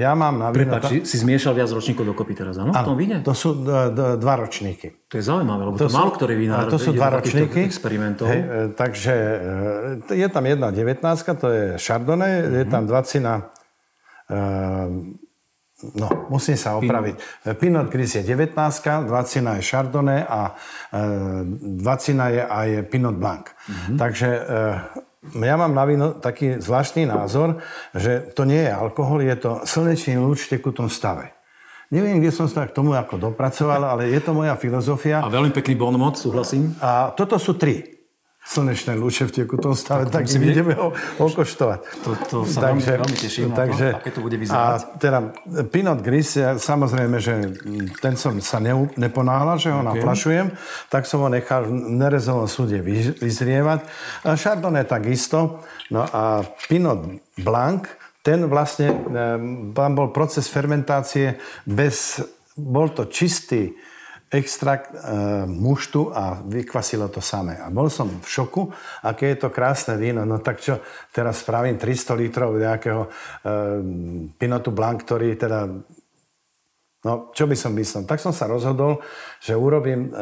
[0.00, 0.80] ja mám na víno...
[0.80, 2.72] Prepač, si zmiešal viac ročníkov dokopy teraz, áno?
[2.96, 3.20] Víne?
[3.20, 5.06] to sú d- dva ročníky.
[5.12, 7.64] To je zaujímavé, lebo to, to sú, málo ktorý vinár to sú dva ročníky.
[7.64, 8.28] experimentov.
[8.28, 9.14] Hej, e, takže
[10.10, 11.00] je tam jedna 19,
[11.36, 12.58] to je Chardonnay, mm-hmm.
[12.58, 13.32] je tam dvacina
[15.92, 17.44] No, musím sa opraviť.
[17.60, 20.56] Pinot, Gris je 19, 20 je Chardonnay a
[20.88, 21.02] e,
[21.44, 23.52] 20 je aj Pinot Blanc.
[23.52, 23.96] Mm-hmm.
[24.00, 24.28] Takže
[25.32, 27.64] ja mám na víno taký zvláštny názor,
[27.96, 31.32] že to nie je alkohol, je to slnečný lúč v tekutom stave.
[31.94, 35.22] Neviem, kde som sa k tomu ako dopracoval, ale je to moja filozofia.
[35.22, 36.74] A veľmi pekný bonmot, súhlasím.
[36.82, 37.93] A toto sú tri
[38.44, 41.78] slnečné lúče v tekutom stave, tak, tak ideme ho okoštovať.
[42.04, 44.60] To, to sa takže, veľmi, teším takže, to, aké to bude vyzerať.
[44.60, 45.18] A teda
[45.72, 47.56] Pinot Gris, ja, samozrejme, že
[48.04, 49.88] ten som sa ne, neponáhľal, že ho okay.
[49.96, 50.46] naplašujem,
[50.92, 52.84] tak som ho nechal v nerezovom súde
[53.16, 53.88] vyzrievať.
[54.28, 55.64] A Chardonnay takisto.
[55.88, 57.00] No a Pinot
[57.40, 57.88] Blanc,
[58.20, 58.92] ten vlastne,
[59.72, 62.20] tam bol proces fermentácie bez,
[62.56, 63.72] bol to čistý
[64.34, 64.98] extrakt e,
[65.46, 67.54] muštu a vykvasilo to samé.
[67.62, 68.66] A bol som v šoku,
[69.06, 70.26] aké je to krásne víno.
[70.26, 70.82] No tak čo,
[71.14, 73.08] teraz spravím 300 litrov nejakého e,
[74.34, 75.70] Pinotu Blanc, ktorý teda...
[77.04, 78.08] No, čo by som myslel?
[78.08, 78.98] Tak som sa rozhodol,
[79.38, 80.12] že urobím e,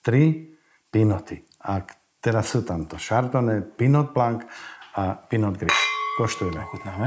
[0.00, 0.48] tri
[0.88, 1.36] Pinoty.
[1.68, 1.84] A
[2.22, 4.48] teraz sú tam to Chardonnay, Pinot Blanc
[4.96, 5.76] a Pinot Gris.
[6.16, 6.62] Koštujeme.
[6.62, 7.06] Ochutnáme.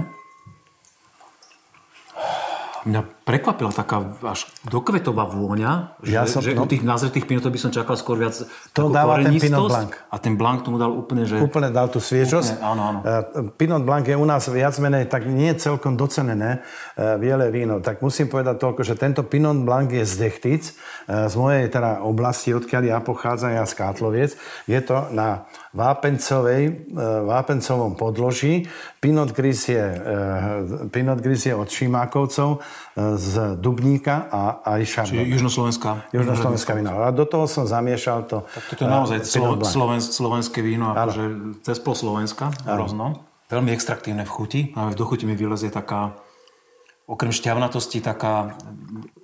[2.86, 7.54] Mňa prekvapila taká až dokvetová vôňa, že, ja som, že no, u tých nazretých pinotov
[7.54, 8.34] by som čakal skôr viac
[8.74, 9.94] To dáva ten Pinot Blanc.
[10.10, 11.38] A ten Blanc tomu dal úplne, že...
[11.38, 12.58] Úplne dal tú sviežosť.
[12.58, 13.00] Úplne, áno, áno.
[13.06, 16.65] Uh, Pinot Blanc je u nás viac menej tak nie celkom docenené
[16.98, 17.78] uh, biele víno.
[17.86, 22.02] Tak musím povedať toľko, že tento Pinot Blanc je z Dechtic, uh, z mojej teda
[22.02, 24.34] oblasti, odkiaľ ja pochádzam, ja z Kátloviec.
[24.65, 26.89] Je to na vápencovej,
[27.30, 28.65] vápencovom podloží.
[28.98, 29.86] Pinot Gris je,
[30.89, 32.65] Pinot Gris je od Šimákovcov
[33.16, 35.24] z Dubníka a aj Šardoné.
[35.24, 35.90] Čiže južnoslovenská.
[36.12, 37.06] Južnoslovenská víno.
[37.06, 38.44] A do toho som zamiešal to...
[38.50, 41.24] Tak toto je naozaj slo, sloven, slovenské víno, akože
[41.64, 43.24] cez pol Slovenska, hrozno.
[43.48, 44.62] Veľmi extraktívne v chuti.
[44.76, 46.18] A v dochuti mi vylezie taká,
[47.10, 48.58] okrem šťavnatosti, taká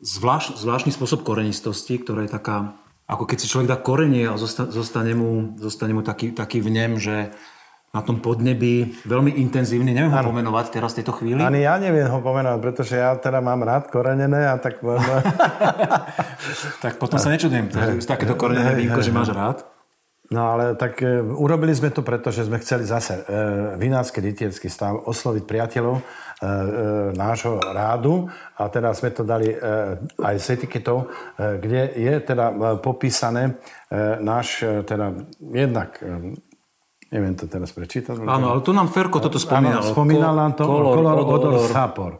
[0.02, 4.70] zvlášť, zvláštny spôsob korenistosti, ktorá je taká, ako keď si človek dá korenie a zostane,
[4.74, 7.34] zostane mu, zostane mu taký, taký vnem, že
[7.96, 9.96] na tom podnebí veľmi intenzívne.
[9.96, 10.28] Neviem ano.
[10.28, 11.40] ho pomenovať teraz v tejto chvíli.
[11.40, 14.84] Ani ja neviem ho pomenovať, pretože ja teda mám rád korenené a tak...
[16.84, 19.64] tak potom sa nečudujem, že takéto korenené vínko, že máš rád.
[20.26, 23.24] No ale tak e, urobili sme to, pretože sme chceli zase e,
[23.78, 26.06] vinársky rytierský stav osloviť priateľov e, e,
[27.14, 28.26] nášho rádu
[28.58, 29.58] a teda sme to dali e,
[30.18, 31.06] aj s etiketou,
[31.38, 35.14] e, kde je teda e, popísané e, náš e, teda
[35.54, 36.34] jednak e,
[37.14, 38.18] Neviem to teraz prečítať.
[38.26, 39.86] Áno, ale tu nám Ferko toto spomínal.
[39.86, 42.12] Áno, spomínal nám to kolor, kolor odor, odor, sapor.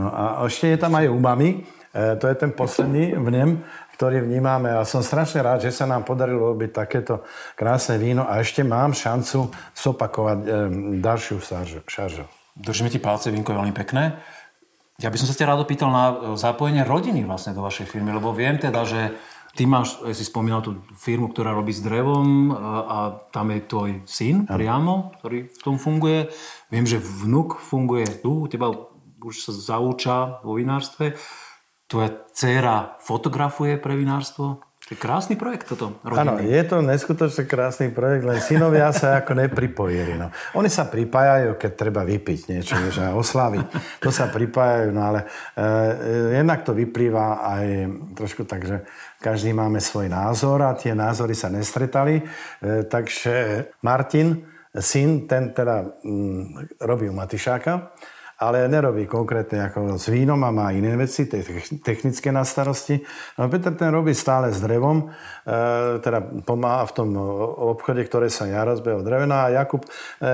[0.00, 1.60] No a ešte je tam aj umami.
[1.92, 3.60] E, to je ten posledný vnem,
[3.98, 8.40] ktorý vnímame a som strašne rád, že sa nám podarilo robiť takéto krásne víno a
[8.40, 10.48] ešte mám šancu zopakovať e,
[11.04, 11.36] ďalšiu
[11.84, 12.24] šaržu.
[12.56, 14.16] Držíme ti palce, vínko je veľmi pekné.
[15.00, 18.36] Ja by som sa ťa rád opýtal na zapojenie rodiny vlastne do vašej firmy, lebo
[18.36, 19.16] viem teda, že
[19.50, 22.98] Ty máš, si spomínal tú firmu, ktorá robí s drevom a, a
[23.34, 24.54] tam je tvoj syn ano.
[24.54, 26.30] priamo, ktorý v tom funguje.
[26.70, 28.70] Viem, že vnuk funguje tu, teba
[29.20, 31.18] už sa zauča vo vinárstve.
[31.90, 34.62] Tvoja dcéra fotografuje pre vinárstvo?
[34.90, 40.18] Je krásny projekt toto, Áno, je to neskutočne krásny projekt, len synovia sa ako nepripojili.
[40.18, 40.34] No.
[40.58, 43.66] Oni sa pripájajú, keď treba vypiť niečo, a oslaviť.
[44.02, 47.66] To sa pripájajú, no ale e, jednak to vyplýva aj
[48.18, 48.82] trošku tak, že
[49.22, 52.18] každý máme svoj názor a tie názory sa nestretali.
[52.18, 52.22] E,
[52.82, 54.42] takže Martin,
[54.74, 57.94] syn, ten teda mm, robí u Matišáka
[58.40, 61.28] ale nerobí konkrétne ako s vínom a má iné veci,
[61.84, 62.96] technické na starosti.
[63.36, 65.12] No Peter ten robí stále s drevom,
[65.44, 67.08] e, teda pomáha v tom
[67.68, 69.88] obchode, ktoré sa ja rozbehol drevena a Jakub e,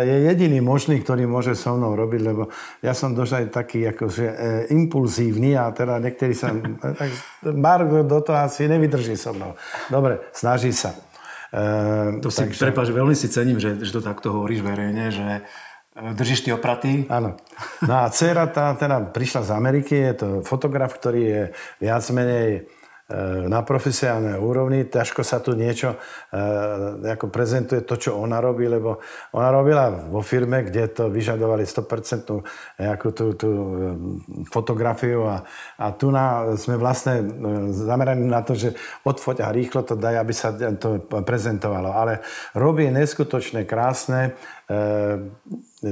[0.06, 2.46] je jediný možný, ktorý môže so mnou robiť, lebo
[2.78, 4.36] ja som dosť aj taký akože, e,
[4.70, 6.54] impulzívny a teda niektorí sa...
[7.02, 7.10] tak
[7.42, 9.58] Margo do toho asi nevydrží so mnou.
[9.90, 10.94] Dobre, snaží sa.
[11.50, 12.70] E, to si, takže...
[12.70, 15.26] prepáč, veľmi si cením, že, že to takto hovoríš verejne, že
[15.96, 17.08] Držíš ty opratý?
[17.08, 17.40] Áno.
[17.80, 21.42] No a dcera tá teda prišla z Ameriky, je to fotograf, ktorý je
[21.80, 22.60] viac menej e,
[23.46, 24.82] na profesionálnej úrovni.
[24.82, 25.98] Ťažko sa tu niečo e,
[27.06, 28.98] ako prezentuje to, čo ona robí, lebo
[29.30, 33.68] ona robila vo firme, kde to vyžadovali 100% nejakú tú, tú e,
[34.50, 35.46] fotografiu a,
[35.78, 37.22] a tu na, sme vlastne
[37.70, 38.74] zameraní na to, že
[39.06, 41.94] odfoť a rýchlo to daj, aby sa to prezentovalo.
[41.94, 42.26] Ale
[42.58, 44.34] robí neskutočne krásne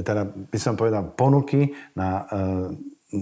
[0.03, 2.27] teda by som povedal, ponuky na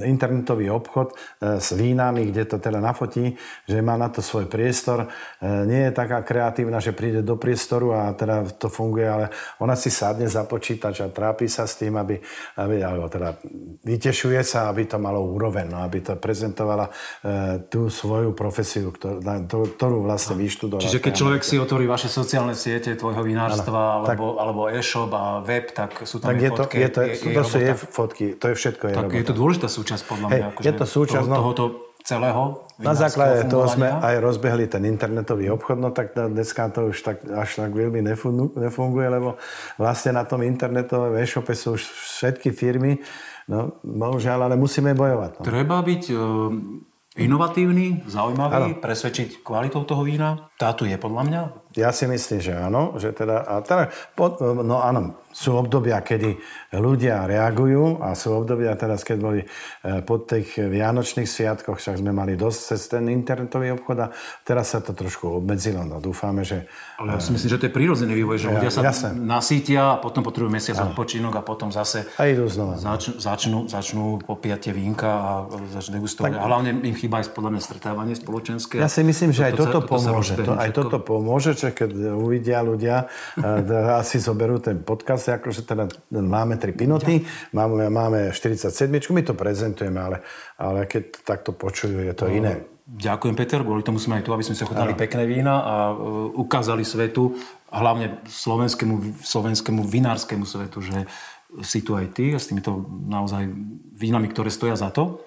[0.01, 3.38] internetový obchod e, s vínami, kde to teda nafotí,
[3.69, 5.06] že má na to svoj priestor.
[5.38, 9.25] E, nie je taká kreatívna, že príde do priestoru a teda to funguje, ale
[9.62, 12.17] ona si sadne za počítač a trápi sa s tým, aby,
[12.58, 13.38] aby alebo teda
[13.84, 16.91] vytešuje sa, aby to malo úroveň, no, aby to prezentovala e,
[17.67, 19.21] tú svoju profesiu, ktorú,
[19.77, 20.84] ktorú vlastne vyštudovala.
[20.84, 25.23] Čiže keď človek si otvorí vaše sociálne siete tvojho vinárstva, alebo, tak, alebo e-shop a
[25.43, 26.75] web, tak sú tam tak je fotky.
[26.75, 28.84] To, je to, je, je, to sú je fotky, to je všetko.
[28.88, 29.19] Je tak robota.
[29.19, 30.34] je to dôležitá súčasť podľa mňa.
[30.39, 31.65] Hey, akože je to súčasť, toho, no, tohoto
[32.04, 32.43] celého
[32.84, 37.24] Na základe toho sme aj rozbehli ten internetový obchod, no tak dneska to už tak,
[37.28, 38.04] až tak veľmi
[38.60, 39.39] nefunguje, lebo
[39.80, 43.00] vlastne na tom internetovom e-shope sú už všetky firmy,
[43.48, 45.39] no bohužiaľ, ale musíme bojovať.
[45.39, 45.43] No.
[45.48, 46.19] Treba byť uh,
[47.24, 48.84] inovatívny, zaujímavý, ano.
[48.84, 50.52] presvedčiť kvalitou toho vína.
[50.63, 51.41] Tá tu je podľa mňa.
[51.76, 52.95] Ja si myslím, že áno.
[52.95, 53.91] Že teda, a teda,
[54.63, 56.38] no áno, sú obdobia, kedy
[56.78, 59.47] ľudia reagujú a sú obdobia teraz, keď boli e,
[60.06, 64.08] po tých vianočných sviatkoch, však sme mali dosť cez ten internetový obchod a
[64.45, 65.82] teraz sa to trošku obmedzilo.
[65.82, 66.69] No dúfame, že...
[67.02, 69.17] Ale ja si myslím, že to je prírodzený vývoj, že ja, ľudia sa jasne.
[69.17, 72.78] nasítia a potom potrebujú mesiac odpočinok a potom zase a idú znova.
[72.78, 75.32] Zač, začnú, začnú popíjať tie vínka a
[75.73, 76.38] začnú degustovať.
[76.38, 76.38] Tak...
[76.38, 78.78] A hlavne im chýba aj podľa mňa stretávanie spoločenské.
[78.78, 80.38] Ja si myslím, že aj toto, toto pomôže.
[80.38, 83.63] To, aj toto pomôže, že keď uvidia ľudia, e,
[83.97, 89.99] asi zoberú ten podcast akože teda máme tri pinoty, máme, máme 47, my to prezentujeme,
[89.99, 90.17] ale,
[90.57, 92.53] ale keď takto počujú, je to no, iné.
[92.83, 93.63] Ďakujem, Peter.
[93.63, 97.31] Kvôli tomu sme aj tu, aby sme sa chutnali pekné vína a uh, ukázali svetu,
[97.71, 101.07] hlavne slovenskému, slovenskému vinárskému svetu, že
[101.63, 103.47] si tu aj ty a s týmito naozaj
[103.95, 105.23] vínami, ktoré stoja za to.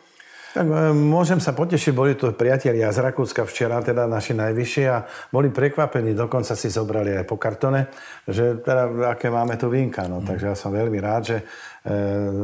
[0.56, 5.04] Tak e, môžem sa potešiť, boli tu priatelia z Rakúska včera, teda naši najvyšší a
[5.28, 7.92] boli prekvapení, dokonca si zobrali aj po kartone,
[8.24, 10.08] že teda aké máme tu vínka.
[10.08, 10.32] No, mm.
[10.32, 11.44] Takže ja som veľmi rád, že e,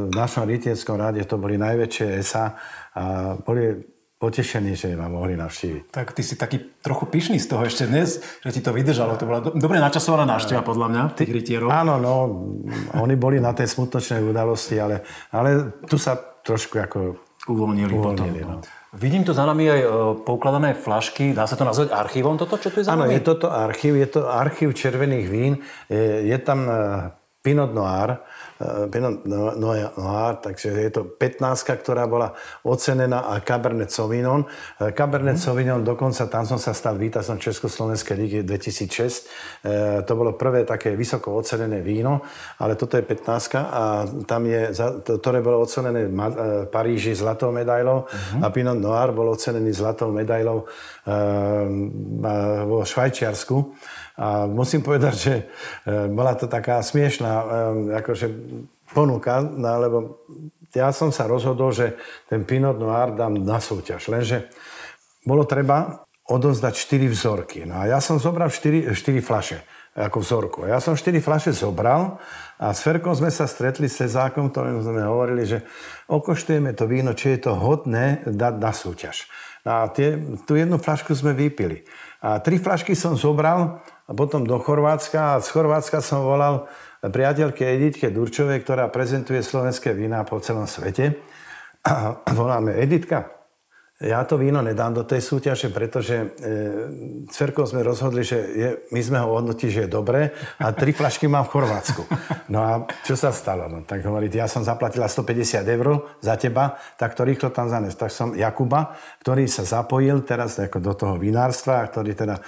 [0.07, 2.45] v našom rytieckom ráde to boli najväčšie ESA
[2.93, 3.81] a boli
[4.21, 5.89] potešení, že ma mohli navštíviť.
[5.89, 9.19] Tak ty si taký trochu pyšný z toho ešte dnes, že ti to vydržalo.
[9.19, 11.67] To bola do, dobre načasovaná návšteva podľa mňa, tých rytierov.
[11.67, 12.15] Áno, no,
[13.03, 16.99] oni boli na tej smutočnej udalosti, ale, ale tu sa trošku ako
[17.47, 18.61] uvoľnili, uvoľnili potom.
[18.61, 18.83] No.
[18.93, 19.87] Vidím tu za nami aj e,
[20.21, 21.33] poukladané flašky.
[21.33, 23.97] Dá sa to nazvať archívom toto, čo tu je za Áno, je toto archív.
[23.97, 25.53] Je to archív červených vín.
[25.89, 26.73] Je, je tam e,
[27.43, 28.21] Pinot Noir
[28.87, 29.25] Pinot
[29.57, 34.45] Noir, takže je to 15, ktorá bola ocenená a Cabernet Sauvignon.
[34.79, 35.35] Eh, Cabernet.
[35.37, 39.27] Sauvignon, dokonca tam som sa stal víťazom Československej ligy 2006.
[39.65, 42.21] Eh, to bolo prvé také vysoko ocenené víno,
[42.61, 44.71] ale toto je 15 a tam je,
[45.19, 48.41] ktoré bolo ocenené v Paríži zlatou medailou mm.
[48.43, 50.65] a Pinot Noir bol ocenený zlatou medailou
[52.63, 53.75] vo Švajčiarsku.
[54.17, 55.43] A musím povedať, že e,
[56.13, 57.45] bola to taká smiešná e,
[58.03, 58.27] akože
[58.93, 59.97] ponuka, no, lebo
[60.73, 61.97] ja som sa rozhodol, že
[62.29, 64.09] ten Pinot Noir dám na súťaž.
[64.09, 64.49] Lenže
[65.25, 67.59] bolo treba odovzdať 4 vzorky.
[67.67, 69.61] No a ja som zobral 4, 4 flaše
[69.93, 70.59] ako vzorku.
[70.65, 72.17] Ja som 4 flaše zobral
[72.57, 75.61] a s Ferkom sme sa stretli s Cezákom, ktorým sme hovorili, že
[76.09, 79.29] okoštujeme to víno, či je to hodné dať na súťaž.
[79.63, 81.85] A tie, tú jednu flašku sme vypili.
[82.19, 86.67] A tri flašky som zobral a potom do Chorvátska a z Chorvátska som volal
[87.03, 91.19] priateľke Editke Durčovej, ktorá prezentuje slovenské vína po celom svete.
[91.83, 93.27] A voláme Editka,
[93.99, 96.25] Ja to víno nedám do tej súťaže, pretože e,
[97.27, 101.27] Cverkou sme rozhodli, že je, my sme ho hodnotili, že je dobré a tri flašky
[101.27, 102.03] mám v Chorvátsku.
[102.51, 102.71] No a
[103.03, 103.67] čo sa stalo?
[103.67, 105.87] No, tak hovorí, ja som zaplatila 150 eur
[106.23, 107.99] za teba, tak to rýchlo tam zanes.
[107.99, 112.39] Tak som Jakuba, ktorý sa zapojil teraz ako do toho vinárstva, ktorý teda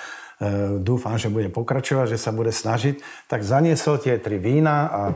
[0.83, 2.99] dúfam, že bude pokračovať, že sa bude snažiť,
[3.31, 5.13] tak zaniesol tie tri vína a e,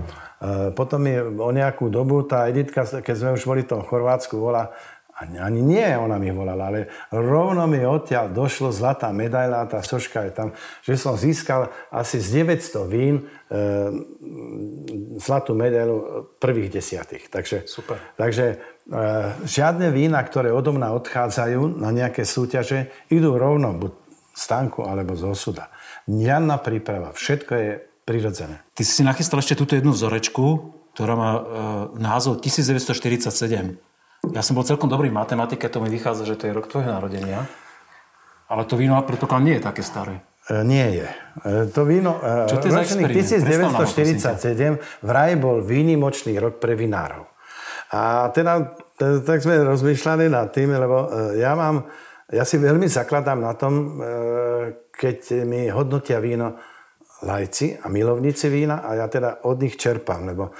[0.71, 4.71] potom je o nejakú dobu tá Editka, keď sme už boli v tom Chorvátsku, volá,
[5.19, 10.23] ani, ani nie ona mi volala, ale rovno mi odtiaľ došlo zlatá medaila, tá soška
[10.23, 13.23] je tam, že som získal asi z 900 vín e,
[15.19, 17.27] zlatú medailu prvých desiatých.
[17.27, 17.99] Takže, Super.
[18.15, 18.55] takže
[18.88, 18.95] e,
[19.43, 24.09] žiadne vína, ktoré odo mňa odchádzajú na nejaké súťaže, idú rovno buď
[24.39, 25.67] z tanku alebo z osuda.
[26.08, 27.69] Žiadna príprava, všetko je
[28.08, 28.63] prirodzené.
[28.71, 30.45] Ty si nachystal ešte túto jednu vzorečku,
[30.95, 31.41] ktorá má e,
[31.99, 33.75] názov 1947.
[34.32, 36.89] Ja som bol celkom dobrý v matematike, to mi vychádza, že to je rok tvojho
[36.89, 37.45] narodenia.
[38.47, 40.25] Ale to víno, predpokladám, nie je také staré.
[40.49, 41.08] E, Nie je.
[41.45, 43.75] E, To víno, e, Čo to je za ročník experiment?
[43.78, 47.30] 1947 vraj bol výnimočný rok pre vinárov.
[47.89, 51.86] A teda, t- tak sme rozmýšľali nad tým, lebo e, ja mám,
[52.30, 53.92] ja si veľmi zakladám na tom, e,
[54.94, 56.58] keď mi hodnotia víno
[57.26, 60.52] lajci a milovníci vína a ja teda od nich čerpám, lebo e,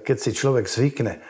[0.00, 1.20] keď si človek zvykne e,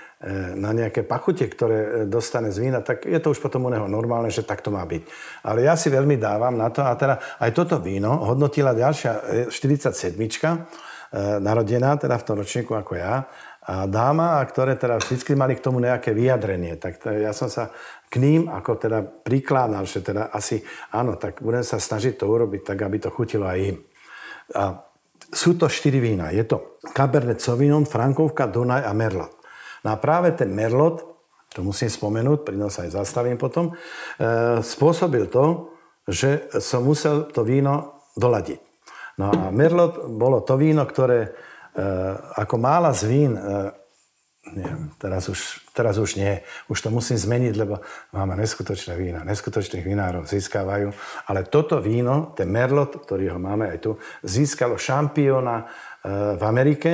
[0.55, 4.31] na nejaké pachute, ktoré dostane z vína, tak je to už potom u neho normálne,
[4.31, 5.03] že tak to má byť.
[5.43, 9.51] Ale ja si veľmi dávam na to a teda aj toto víno hodnotila ďalšia e,
[9.51, 10.15] 47
[11.45, 13.29] narodená, teda v tom ročníku ako ja,
[13.62, 16.75] a dáma, a ktoré teda vždy mali k tomu nejaké vyjadrenie.
[16.83, 17.70] Tak to, ja som sa
[18.11, 22.66] k ním ako teda prikládal, že teda asi áno, tak budem sa snažiť to urobiť
[22.66, 23.79] tak, aby to chutilo aj im.
[24.59, 24.83] A
[25.31, 26.35] sú to štyri vína.
[26.35, 29.33] Je to Cabernet Sauvignon, Frankovka, Dunaj a Merlot.
[29.87, 31.01] No a práve ten Merlot,
[31.55, 33.75] to musím spomenúť, pri sa aj zastavím potom, e,
[34.59, 35.70] spôsobil to,
[36.11, 38.61] že som musel to víno doladiť.
[39.22, 41.31] No a Merlot bolo to víno, ktoré
[42.37, 43.73] ako mála z vín, e,
[44.53, 45.41] neviem, teraz už,
[45.73, 47.81] teraz už nie, už to musím zmeniť, lebo
[48.13, 50.93] máme neskutočné vína, neskutočných vinárov získavajú,
[51.31, 53.91] ale toto víno, ten Merlot, ktorý ho máme aj tu,
[54.27, 55.65] získalo šampióna e,
[56.37, 56.91] v Amerike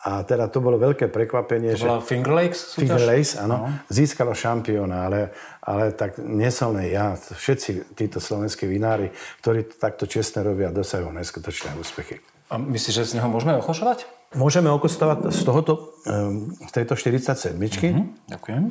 [0.00, 2.80] a teda to bolo veľké prekvapenie, To bola Finger Lakes súťaž?
[2.80, 3.56] Finger Lace, áno,
[3.92, 5.20] získalo šampióna, ale,
[5.60, 9.12] ale tak len ja, všetci títo slovenskí vinári,
[9.44, 12.16] ktorí to takto čestne robia, dosahujú neskutočné úspechy.
[12.48, 14.19] A myslíš, že z neho môžeme ochošovať?
[14.30, 18.62] Môžeme okostovať z tohoto, um, z tejto 47 Mhm, ďakujem.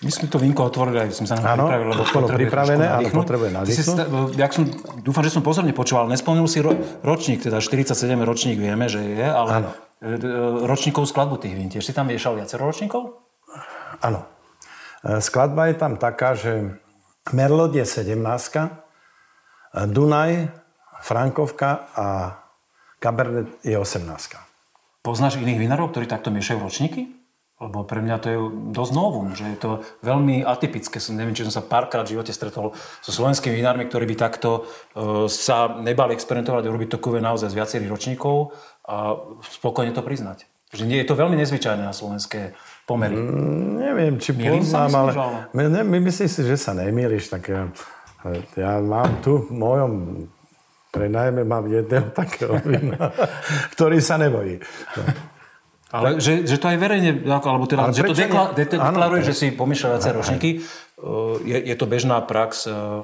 [0.00, 3.08] My sme to vínko otvorili, aj sme sa na Áno, pripravili, lebo bolo pripravené, áno,
[3.12, 4.32] potrebuje nadýchnuť.
[4.32, 4.64] jak som,
[5.04, 6.72] dúfam, že som pozorne počúval, nespomenul si ro,
[7.04, 9.68] ročník, teda 47 ročník vieme, že je, ale Áno.
[10.00, 10.28] e, e,
[10.64, 11.68] ročníkovú skladbu tých vín.
[11.68, 13.12] Tiež si tam miešal viacero ročníkov?
[14.00, 14.24] Áno.
[15.04, 16.80] E, Skladba je tam taká, že
[17.36, 20.48] Merlot je 17, e, Dunaj,
[21.00, 22.06] Frankovka a
[22.96, 24.49] Cabernet je 18.
[25.00, 27.20] Poznáš iných vinárov, ktorí takto miešajú ročníky?
[27.60, 28.38] Lebo pre mňa to je
[28.72, 30.96] dosť novum, že je to veľmi atypické.
[30.96, 32.72] Som, neviem, či som sa párkrát v živote stretol
[33.04, 34.64] so slovenskými vinármi, ktorí by takto
[34.96, 38.56] e, sa nebali experimentovať a robiť to kuve naozaj z viacerých ročníkov
[38.88, 39.12] a
[39.44, 40.48] spokojne to priznať.
[40.72, 42.56] Že nie, je to veľmi nezvyčajné na slovenské
[42.88, 43.12] pomery.
[43.12, 43.76] Mm.
[43.76, 47.28] Neviem, či Mýlim poznám, ale myslíš, my, ne, my myslím si, že sa nemýliš.
[47.28, 47.62] Tak ja,
[48.56, 49.92] ja mám tu v mojom
[50.90, 53.10] prenajme mám jedného takého vína,
[53.74, 54.58] ktorý sa nebojí.
[55.90, 59.28] Ale že, že to aj verejne, alebo teda, Ale že to dekla, de, deklaruje, je-
[59.30, 60.50] že si pomýšľa viacej ročníky.
[61.02, 63.02] Uh, Je, je to bežná prax uh,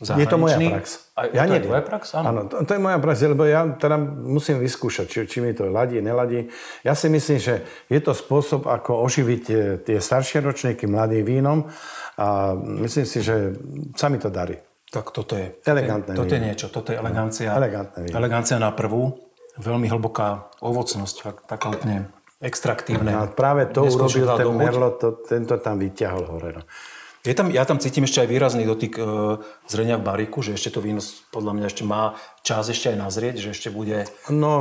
[0.00, 1.12] Je to moja prax.
[1.12, 1.68] A, ja to je neviem.
[1.68, 2.02] tvoja prax?
[2.16, 2.26] Áno.
[2.32, 5.68] Áno, to, to je moja prax, lebo ja teda musím vyskúšať, či, či mi to
[5.68, 6.48] ladí, neladí.
[6.80, 11.68] Ja si myslím, že je to spôsob, ako oživiť tie, tie staršie ročníky mladým vínom
[12.16, 13.52] a myslím si, že
[13.92, 14.56] sa mi to darí.
[14.92, 15.56] Tak toto je.
[15.64, 17.56] Elegantné Toto je niečo, toto je elegancia.
[17.56, 18.12] Elegantné.
[18.12, 19.16] Elegancia na prvú.
[19.56, 22.12] Veľmi hlboká ovocnosť, taká úplne
[22.44, 23.12] extraktívne.
[23.16, 24.60] A práve to urobil ten dochuť.
[24.60, 26.50] Merlot, to, tento tam vyťahol hore.
[26.60, 26.62] No.
[27.22, 29.02] Je tam, ja tam cítim ešte aj výrazný dotyk e,
[29.70, 30.98] zrenia v bariku, že ešte to víno
[31.30, 34.10] podľa mňa ešte má čas ešte aj nazrieť, že ešte bude...
[34.26, 34.52] No,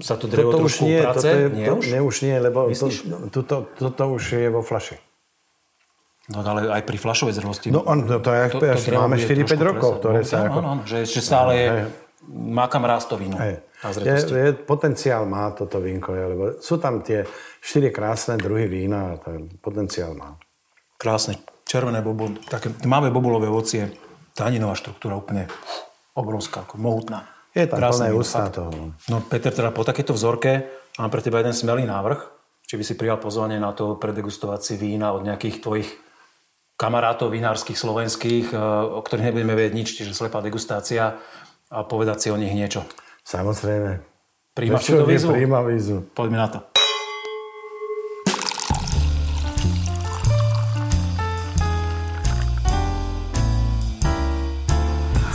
[0.00, 1.28] Sa to drevo toto už trošku nie, uprace?
[1.28, 1.84] toto je, Nie to, už?
[1.92, 2.96] nie, už nie, lebo to, Myslíš?
[3.28, 4.96] toto, toto už je vo flaši.
[6.26, 7.70] No ale aj pri flašovej zrelosti.
[7.70, 10.36] No, on, to, to je, to, drevo máme bude 4-5 trošku rokov, ktoré No, sa
[10.42, 10.58] áno, ako...
[10.58, 11.68] áno, že ešte stále je,
[12.34, 13.36] má kam rásť to víno.
[13.38, 13.54] Je,
[14.02, 17.22] je, potenciál má toto vínko, lebo sú tam tie
[17.62, 20.34] štyri krásne druhy vína a ten potenciál má.
[20.98, 23.86] Krásne, červené bobul, také tmavé bobulové ovocie,
[24.34, 25.46] taninová štruktúra úplne
[26.18, 27.30] obrovská, ako mohutná.
[27.54, 28.68] Je tam Krásne plné ústa toho.
[28.74, 28.84] no.
[29.08, 30.66] No Peter, teda po takéto vzorke
[30.98, 32.34] mám pre teba jeden smelý návrh.
[32.66, 35.88] Či by si prijal pozvanie na to predegustovať si vína od nejakých tvojich
[36.76, 38.56] kamarátov vinárskych slovenských, e,
[38.92, 41.16] o ktorých nebudeme vedieť nič, čiže slepá degustácia
[41.72, 42.84] a povedať si o nich niečo.
[43.26, 44.04] Samozrejme.
[44.54, 45.32] Príjmaš túto výzvu?
[45.34, 45.98] Príjma výzvu.
[46.14, 46.58] Poďme na to.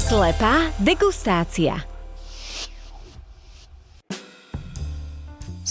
[0.01, 1.90] Slepá degustácia.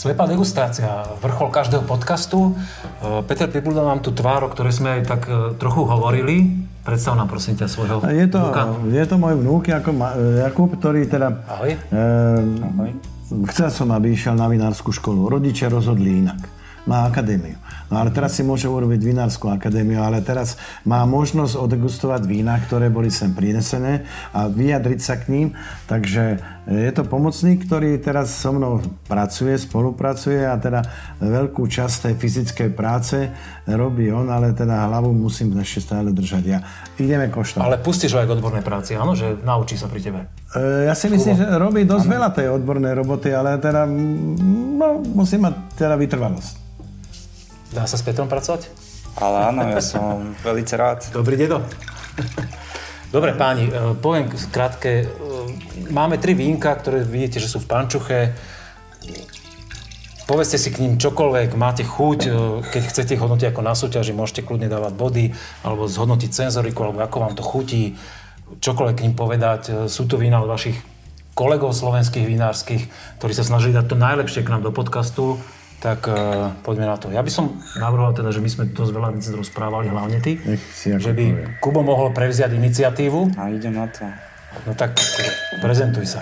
[0.01, 2.57] Slepá degustácia, vrchol každého podcastu.
[2.57, 6.57] E, Peter Pibulda mám tu tvár, o ktorej sme aj tak e, trochu hovorili.
[6.81, 8.81] Predstav nám prosím ťa svojho Je to, vnuka.
[8.97, 11.45] je to môj vnúk Jakub, Ma- Jakub, ktorý teda...
[11.45, 11.77] Ahoj.
[11.77, 12.01] E,
[13.53, 15.29] chcel som, aby išiel na vinárskú školu.
[15.37, 16.49] Rodičia rozhodli inak.
[16.89, 17.61] Má akadémiu.
[17.93, 22.89] No ale teraz si môže urobiť vinárskú akadémiu, ale teraz má možnosť odegustovať vína, ktoré
[22.89, 25.49] boli sem prinesené a vyjadriť sa k ním.
[25.91, 30.85] Takže je to pomocník, ktorý teraz so mnou pracuje, spolupracuje a teda
[31.19, 33.33] veľkú časť tej fyzickej práce
[33.65, 36.61] robí on, ale teda hlavu musím ešte stále držať ja.
[37.01, 37.65] Ideme koštovať.
[37.65, 39.17] Ale pustíš ho aj k odbornej práci, áno?
[39.17, 40.21] Že naučí sa pri tebe.
[40.53, 45.01] E, Ja si myslím, že robí dosť veľa tej odbornej roboty, ale teda mm, no,
[45.17, 46.53] musí mať teda vytrvalosť.
[47.73, 48.69] Dá sa s Petrom pracovať?
[49.17, 51.09] Ale áno, ja som veľmi rád.
[51.11, 51.65] Dobrý dedo.
[53.11, 55.03] Dobre páni, e, poviem krátke.
[55.03, 55.07] e,
[55.91, 58.39] Máme tri vínka, ktoré vidíte, že sú v pančuche.
[60.31, 62.31] Povedzte si k ním čokoľvek, máte chuť, e,
[62.71, 65.27] keď chcete ich hodnotiť ako na súťaži, môžete kľudne dávať body,
[65.67, 67.99] alebo zhodnotiť senzoriku, alebo ako vám to chutí,
[68.63, 69.91] čokoľvek k ním povedať.
[69.91, 70.79] Sú to vína od vašich
[71.35, 72.83] kolegov slovenských vinárskych,
[73.19, 75.43] ktorí sa snažili dať to najlepšie k nám do podcastu,
[75.81, 77.09] tak uh, poďme na to.
[77.09, 80.37] Ja by som navrhoval teda, že my sme dosť veľa vecí rozprávali, hlavne ty,
[80.77, 81.57] že by povie.
[81.65, 83.41] Kubo mohol prevziať iniciatívu.
[83.41, 84.05] A idem na to.
[84.69, 85.01] No tak
[85.65, 86.21] prezentuj sa.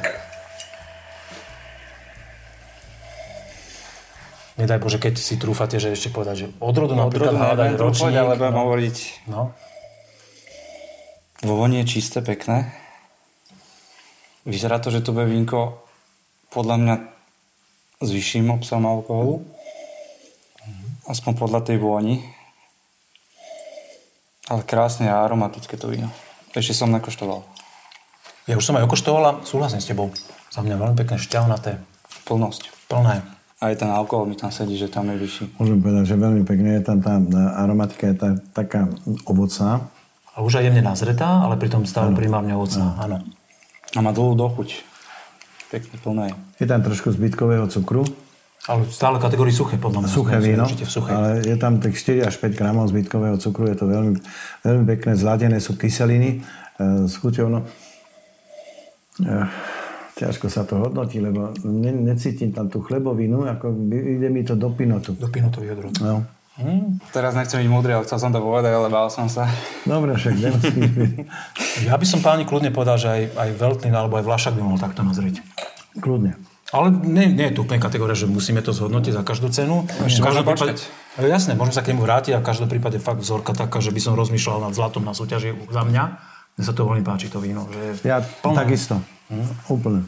[4.59, 8.18] Nedaj Bože, keď si trúfate, že ešte povedať, že odrodu napríklad Odrodu trúfať, ročník.
[8.18, 8.62] ale budem no.
[8.62, 8.96] hovoriť.
[9.30, 9.42] no.
[11.46, 12.74] Vo voni je čisté, pekné.
[14.42, 15.78] Vyzerá to, že to bude vínko
[16.50, 16.94] podľa mňa
[17.99, 19.42] s vyšším obsahom alkoholu.
[21.09, 22.22] Aspoň podľa tej vôni.
[24.49, 26.09] Ale krásne a aromatické to víno.
[26.55, 27.44] Ešte som nekoštoval.
[28.49, 30.09] Ja už som aj okoštovala, súhlasím s tebou.
[30.49, 31.84] Za mňa veľmi pekné, šťavnaté,
[32.24, 32.72] Plnosť.
[32.88, 33.20] plné.
[33.59, 35.44] Aj ten alkohol mi tam sedí, že tam je vyšší.
[35.61, 37.18] Môžem povedať, že veľmi pekne je tam tá
[37.61, 38.88] aromatika, je tá, taká
[39.28, 39.84] ovocná.
[40.32, 42.94] A už aj jemne nazretá, ale pritom stále primárne ovocná.
[43.03, 43.20] Áno.
[43.92, 44.88] A má dlhú dochuť.
[45.68, 46.26] Pekne plné.
[46.56, 48.04] Je tam trošku zbytkového cukru,
[48.68, 50.10] Ale stále kategórii suché, podľa mňa.
[50.12, 51.08] suché víno, v suché.
[51.08, 54.12] ale je tam tak 4 až 5 gramov zbytkového cukru, je to veľmi,
[54.60, 57.48] veľmi pekné, zladené sú kyseliny e, s chuťou.
[57.48, 57.64] No.
[59.24, 59.32] E,
[60.20, 64.68] ťažko sa to hodnotí, lebo ne, necítim tam tú chlebovinu, ako ide mi to do
[64.74, 65.16] pinotu.
[65.16, 65.96] Do pinotový odrod.
[66.04, 66.28] No.
[67.09, 69.46] Teraz nechcem byť múdry, ale chcel som to povedať, ale bál som sa.
[69.84, 70.34] Dobre, však.
[71.80, 74.76] Ja by som páni kľudne povedal, že aj, aj Veltlin alebo aj Vlašak by mohol
[74.76, 75.38] takto nazrieť.
[75.96, 76.34] Kľudne.
[76.68, 79.88] Ale nie, nie je tu úplne kategória, že musíme to zhodnotiť za každú cenu.
[80.04, 80.84] Ešte každom môžeme prípade-
[81.16, 83.88] E, Jasné, môžeme sa k nemu vrátiť a v každom prípade fakt vzorka taká, že
[83.88, 86.02] by som rozmýšľal nad zlatom na súťaži za mňa.
[86.54, 87.66] Mne sa to veľmi páči, to víno.
[87.72, 88.54] Že Ja plné.
[88.59, 89.00] takisto.
[89.66, 90.04] Úplne.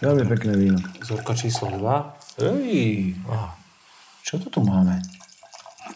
[0.00, 0.78] Veľmi pekné víno.
[0.98, 2.42] Vzorka číslo 2.
[2.42, 3.54] Ej, á,
[4.20, 4.98] čo to tu máme?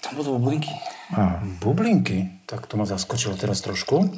[0.03, 0.73] Tam budú bublinky.
[1.15, 2.43] Á, Bublinky.
[2.45, 4.11] Tak to ma zaskočilo teraz trošku.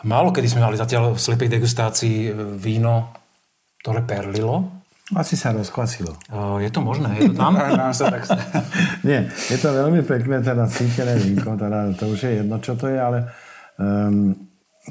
[0.00, 3.10] Málo kedy sme mali zatiaľ v slepej degustácii e, víno,
[3.82, 4.70] ktoré perlilo.
[5.10, 6.14] asi sa rozkvasilo.
[6.30, 7.18] E, Je to možné?
[7.18, 7.58] Je to tam?
[7.82, 8.22] Nám sa tak...
[9.08, 12.86] Nie, je to veľmi pekné, teda cítené vínko, teda to už je jedno, čo to
[12.86, 13.18] je, ale
[13.74, 14.34] um,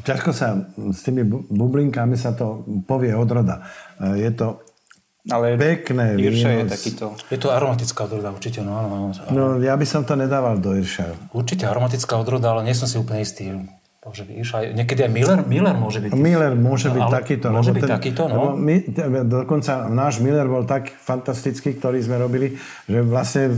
[0.04, 0.60] ťažko sa
[0.92, 3.64] s tými bu- bublinkami sa to povie odroda.
[3.96, 4.60] Uh, je to
[5.28, 7.06] Ale Pekné Irša je takýto.
[7.28, 8.64] Je to aromatická odroda, určite.
[8.64, 9.12] No, áno, áno.
[9.32, 11.36] No, ja by som to nedával do Irša.
[11.36, 13.52] Určite aromatická odroda, ale nie som si úplne istý.
[14.08, 16.16] Bože, aj, niekedy aj Miller, Miller môže byť.
[16.16, 17.46] Miller môže byť Ale takýto.
[17.52, 18.32] Môže byť takýto, no.
[18.32, 18.76] lebo My,
[19.28, 22.56] dokonca náš Miller bol tak fantastický, ktorý sme robili,
[22.88, 23.52] že vlastne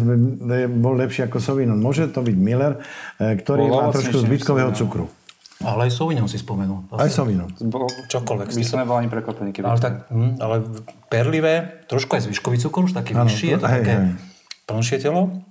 [0.73, 1.77] bol lepší ako Sauvignon.
[1.77, 2.81] Môže to byť Miller,
[3.21, 5.05] eh, ktorý Bol má trošku zbytkového Sauvignon.
[5.05, 5.18] cukru.
[5.59, 6.87] Ale aj Sauvignon si spomenul.
[6.95, 7.51] Aj Sauvignon.
[8.07, 8.47] Čokoľvek.
[8.55, 9.67] by som nebol ani prekvapený, keby...
[9.67, 10.55] Ale, tak, hm, ale
[11.11, 14.07] perlivé, trošku aj zvyškový cukor, už taký vyšší, je to hej, také hej.
[14.71, 15.43] plnšie telo.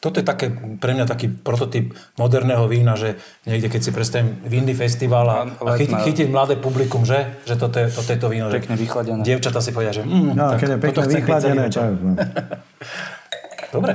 [0.00, 0.48] Toto je také,
[0.80, 5.76] pre mňa taký prototyp moderného vína, že niekde, keď si predstavím Windy festival a, a
[5.76, 8.48] chytiť, chytiť mladé publikum, že, že toto je, toto je to víno.
[8.48, 9.20] Pekne vychladené.
[9.20, 12.16] Dievčatá si povedia, že mm, No, tak keď je pekne vychladené, to no.
[13.76, 13.92] Dobre.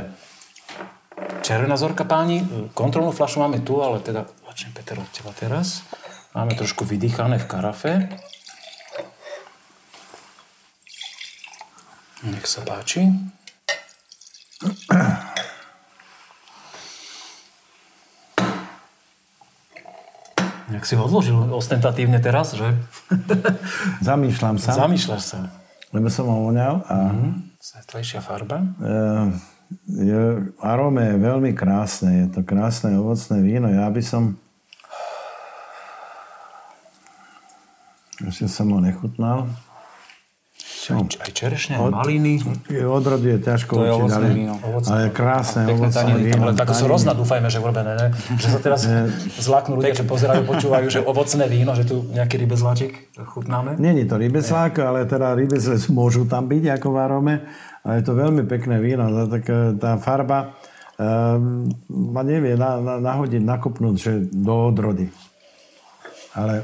[1.41, 2.45] Červená zorka páni,
[2.77, 5.83] kontrolnú fľašu máme tu, ale teda začnem Peter od teba teraz.
[6.31, 8.07] Máme trošku vydýchané v karafe.
[12.23, 13.03] Nech sa páči.
[20.71, 22.79] Jak si ho odložil ostentatívne teraz, že?
[24.07, 24.71] Zamýšľam sa.
[24.71, 25.51] Zamýšľaš sa.
[25.91, 27.11] Lebo som ho voňal a...
[27.11, 27.59] Mm-hmm.
[27.59, 28.63] Svetlejšia farba.
[28.63, 28.67] E,
[29.99, 30.23] je,
[30.63, 32.23] arome je veľmi krásne.
[32.23, 33.67] Je to krásne ovocné víno.
[33.67, 34.39] Ja by som
[38.23, 39.51] Ešte som ho nechutnal.
[40.85, 42.45] Aj, aj čerešne, aj maliny.
[42.85, 44.53] Odrod je ťažko To je určiť, ovocné ale, víno.
[44.61, 46.41] ale je krásne ovocné víno.
[46.45, 48.07] Ale tak sú rozna, dúfajme, že urobené, ne?
[48.37, 48.81] Že sa teraz
[49.41, 53.81] zláknú ľudia, že pozerajú, počúvajú, že ovocné víno, že tu nejaký rybezláčik chutnáme.
[53.81, 57.35] Není to rybeslák, ale teda rybezlec môžu tam byť ako v arome.
[57.81, 59.09] A je to veľmi pekné víno.
[59.09, 60.53] No, tak eh, tá farba
[61.01, 65.09] um, ma nevie na, na, nahodiť, nakopnúť, že do odrody.
[66.37, 66.61] Ale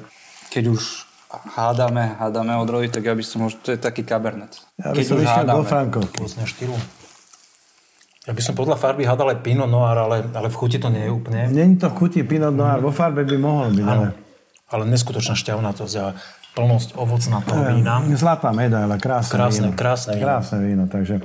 [0.53, 4.59] Keď už hádame, hádame odrody, tak ja by som možno, to je taký kabernet.
[4.79, 5.63] ja by Keď som išiel do.
[5.63, 6.19] Frankovky.
[6.27, 6.75] Štýlu.
[8.29, 11.09] Ja by som podľa farby hádal aj Pinot Noir, ale, ale v chuti to nie
[11.09, 11.49] je úplne.
[11.49, 14.07] Není to chutí Pinot Noir, vo farbe by mohol byť, ale...
[14.71, 16.15] Ale neskutočná šťavnatosť a
[16.55, 17.99] plnosť ovocnatého vína.
[18.15, 19.79] Zlatá medaila, krásne, Krásne, víno.
[19.79, 20.23] krásne víno.
[20.23, 21.15] Krásne víno, takže...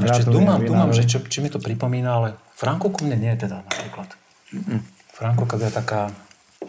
[0.00, 3.20] Ešte tu mám, tu mám, že čo, či mi to pripomína, ale Franko ku mne
[3.20, 4.08] nie je teda napríklad.
[5.12, 6.08] Franko je taká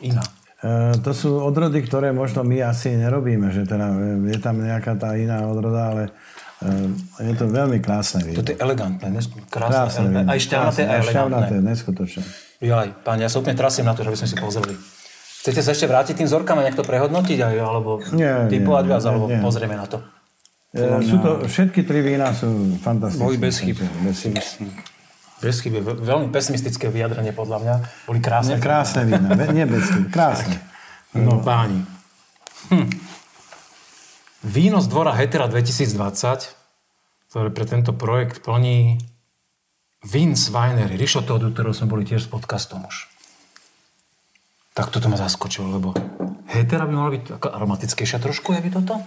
[0.03, 0.23] iná.
[0.61, 0.69] E,
[1.01, 5.17] to sú odrody, ktoré možno my asi nerobíme, že teda e, je tam nejaká tá
[5.17, 6.03] iná odroda, ale
[7.17, 8.37] e, je to veľmi krásne víno.
[8.37, 9.09] Toto je elegantné,
[9.49, 10.29] krásne, Krásne víno.
[10.29, 11.57] aj šťavnaté, aj elegantné.
[11.65, 12.21] neskutočné.
[12.61, 14.73] Jaj, páni, ja sa úplne trasím na to, že by sme si pozreli.
[15.41, 19.03] Chcete sa ešte vrátiť tým vzorkám a nejak to prehodnotiť, aj, alebo Nie, typovať viac,
[19.09, 19.41] alebo nie.
[19.41, 19.97] pozrieme na to.
[20.77, 23.25] E, sú to, všetky tri vína sú fantastické.
[23.25, 23.81] Boli bez chyb.
[24.05, 24.37] Bez chyb.
[25.41, 27.75] Bez chyby, ve- veľmi pesimistické vyjadrenie podľa mňa.
[28.05, 28.55] Boli krásne.
[28.55, 30.61] Nie, krásne vína, nie bez chyb, krásne.
[31.17, 31.81] No páni.
[32.69, 32.87] Hm.
[34.45, 36.53] Víno z dvora Hetera 2020,
[37.29, 39.01] ktoré pre tento projekt plní
[40.01, 43.05] Vince Winery, Rišotódu, ktorou sme boli tiež s podcastom už.
[44.73, 45.93] Tak toto ma zaskočilo, lebo
[46.49, 48.97] Hetera by mala byť taká aromatickejšia trošku, je by toto?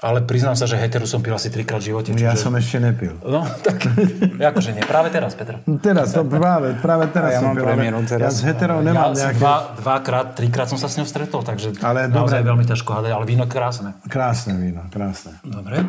[0.00, 2.16] Ale priznám sa, že Heteru som pil asi trikrát v živote.
[2.16, 3.20] Ja čiže- som ešte nepil.
[3.20, 3.84] No, tak
[4.50, 4.80] akože nie.
[4.80, 5.60] Práve teraz, Petr.
[5.76, 8.24] Teraz, to práve, práve teraz A ja som mám pil, premiéru teraz.
[8.24, 9.36] Ja s heterou Ja nemám asi nejaké...
[9.36, 12.48] dva, dvakrát, trikrát som sa s ňou stretol, takže Ale naozaj dobre.
[12.48, 13.92] veľmi ťažko hádať, ale víno krásne.
[14.08, 15.36] Krásne víno, krásne.
[15.44, 15.84] Dobre.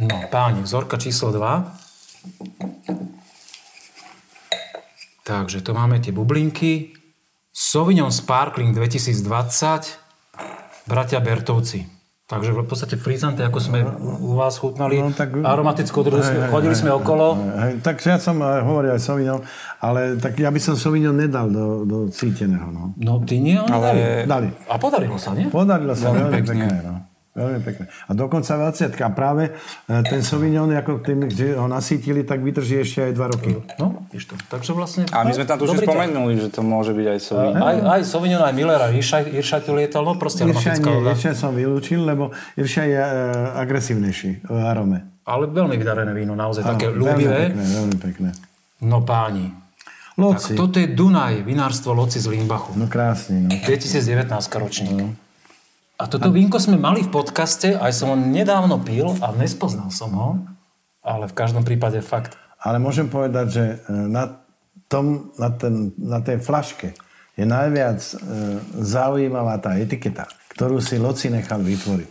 [0.00, 1.44] No, páni, vzorka číslo 2.
[5.20, 6.96] Takže tu máme tie bublinky.
[7.50, 9.20] Sauvignon Sparkling 2020,
[10.86, 11.95] bratia Bertovci.
[12.26, 13.86] Takže v podstate frizante, ako sme
[14.18, 17.38] u vás chutnali, No, tak- aromatickú Hej, hej, chodili hej, sme okolo.
[17.38, 19.46] Hej, tak ja som eh, hovoril aj Sauvignon,
[19.78, 22.66] ale tak ja by som Sauvignon nedal do, do cíteného.
[22.74, 22.90] No.
[22.98, 23.86] No, ty nie, ale...
[23.94, 24.48] Ale Dali.
[24.66, 25.46] A podarilo sa, nie?
[25.46, 26.66] Podarilo sa Veľmi pekne.
[26.66, 26.76] pekné.
[26.82, 26.94] no.
[27.36, 27.84] Veľmi pekné.
[28.08, 32.80] A dokonca 20 A práve eh, ten Sauvignon, ako tým, že ho nasítili, tak vydrží
[32.80, 33.52] ešte aj 2 roky.
[33.76, 34.40] No, víš to.
[34.48, 35.04] Takže vlastne...
[35.12, 37.60] A my sme tam tu už spomenuli, že to môže byť aj Sauvignon.
[37.60, 38.92] Aj, aj Sauvignon, aj Miller, aj
[39.36, 41.12] Iršaj tu lietal, no proste Irša nie.
[41.12, 45.04] Irša som vylúčil, lebo Irša je eh, agresívnejší v arome.
[45.28, 47.52] Ale veľmi vydarené víno, naozaj také Áno, ľúbivé.
[47.52, 48.28] Veľmi pekné, veľmi pekné.
[48.80, 49.52] No páni,
[50.16, 50.56] Loci.
[50.56, 52.72] tak toto je Dunaj, vinárstvo Loci z Limbachu.
[52.78, 53.52] No krásny, no.
[53.52, 54.24] 2019
[54.56, 55.25] ročník.
[55.96, 60.12] A toto vínko sme mali v podcaste, aj som ho nedávno pil a nespoznal som
[60.12, 60.28] ho,
[61.00, 62.36] ale v každom prípade fakt.
[62.60, 64.44] Ale môžem povedať, že e, na,
[64.92, 66.92] tom, na, ten, na tej flaške
[67.32, 68.14] je najviac e,
[68.84, 72.08] zaujímavá tá etiketa, ktorú si Loci nechal vytvoriť.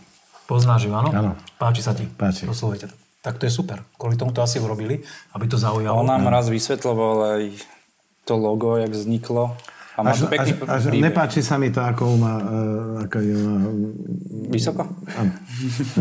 [0.50, 1.10] Poznáš ju, áno?
[1.14, 1.32] Áno.
[1.54, 2.10] Páči sa ti?
[2.10, 2.46] Páči.
[2.46, 2.94] Posluhujte to.
[3.22, 3.82] Tak to je super.
[3.98, 5.02] Kvôli tomu to asi urobili,
[5.34, 5.98] aby to zaujalo.
[5.98, 7.42] On nám raz vysvetloval aj
[8.22, 9.54] to logo, jak vzniklo.
[9.96, 11.04] A Až, pekný až, až príbeh.
[11.04, 12.34] nepáči sa mi to, ako má...
[12.36, 12.44] E,
[13.02, 13.56] ako ju má
[14.46, 14.84] Vysoko?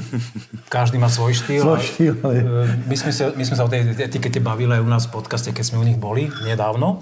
[0.68, 1.64] Každý má svoj štýl.
[1.64, 4.70] Svoj aj- štýl, ale- e, My sme, sa, my sme sa o tej etikete bavili
[4.70, 7.02] aj u nás v podcaste, keď sme u nich boli nedávno.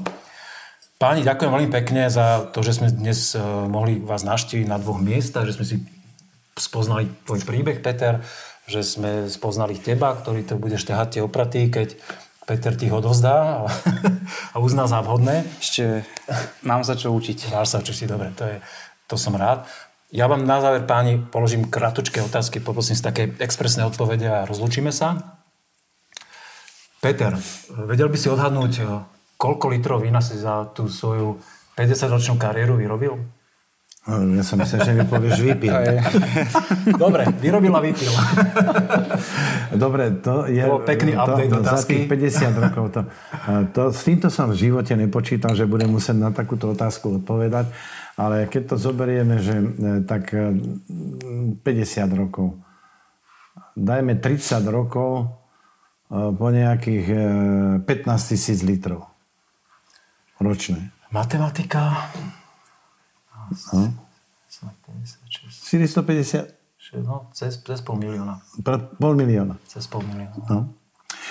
[0.95, 4.99] Páni, ďakujem veľmi pekne za to, že sme dnes e, mohli vás naštíviť na dvoch
[4.99, 5.75] miestach, že sme si
[6.53, 8.21] spoznali tvoj príbeh, Peter,
[8.63, 11.97] že sme spoznali teba, ktorý to budeš ťahať tie opraty, keď
[12.43, 13.63] Peter ti ho odovzdá
[14.53, 15.47] a, uzná za vhodné.
[15.63, 16.03] Ešte
[16.67, 17.55] mám sa čo učiť.
[17.55, 18.57] Máš sa si dobre, to, je,
[19.07, 19.63] to som rád.
[20.13, 24.93] Ja vám na záver, páni, položím kratučké otázky, poprosím si také expresné odpovede a rozlúčime
[24.93, 25.41] sa.
[27.01, 27.33] Peter,
[27.89, 28.85] vedel by si odhadnúť,
[29.41, 31.41] koľko litrov vína si za tú svoju
[31.75, 33.17] 50-ročnú kariéru vyrobil?
[34.03, 35.71] No, Ja som myslel, že mi povieš vypil.
[36.99, 38.11] Dobre, vyrobil a vypil.
[39.83, 40.59] Dobre, to je...
[40.59, 43.01] To pekný update to, Za tých 50 rokov to,
[43.71, 43.81] to...
[43.95, 47.71] S týmto som v živote nepočítal, že budem musieť na takúto otázku odpovedať,
[48.19, 49.65] ale keď to zoberieme, že e,
[50.03, 50.51] tak e,
[51.63, 51.63] 50
[52.11, 52.59] rokov,
[53.79, 55.25] dajme 30 rokov e,
[56.11, 59.07] po nejakých e, 15 tisíc litrov
[60.43, 60.91] ročne.
[61.15, 62.11] Matematika.
[63.53, 63.91] Hm?
[64.53, 65.69] 56.
[65.69, 68.43] 450, No, cez, cez pol milióna.
[68.99, 69.57] pol milióna.
[69.65, 70.35] Cez pol milióna.
[70.45, 70.59] No.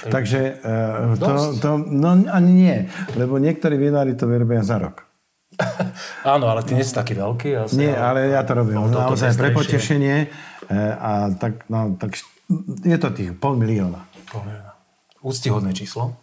[0.02, 2.76] Takže uh, to, to, no ani nie,
[3.14, 5.06] lebo niektorí vinári to vyrobia za rok.
[6.34, 7.48] Áno, ale ty nie si taký veľký.
[7.54, 12.18] Asi, Nie, ale ja to robím toto naozaj pre potešenie e, a tak, no, tak
[12.82, 14.02] je to tých pol milióna.
[14.32, 14.72] Pol milióna.
[15.22, 16.18] Úctihodné číslo.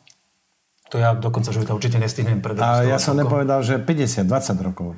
[0.90, 4.98] To ja dokonca života určite nestihnem pred A ja som nepovedal, že 50, 20 rokov.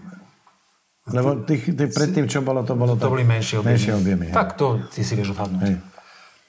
[1.09, 3.73] Lebo tých, tých predtým, čo bolo, to bolo To boli menšie objemy.
[3.73, 4.25] menšie objemy.
[4.29, 4.35] hej.
[4.37, 5.61] Tak to ty si vieš odhadnúť.
[5.65, 5.75] Hej.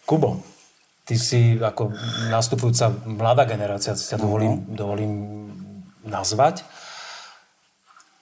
[0.04, 0.44] Kubo,
[1.08, 1.88] ty si ako
[2.28, 5.12] nastupujúca mladá generácia, si ťa dovolím, dovolím
[6.04, 6.68] nazvať.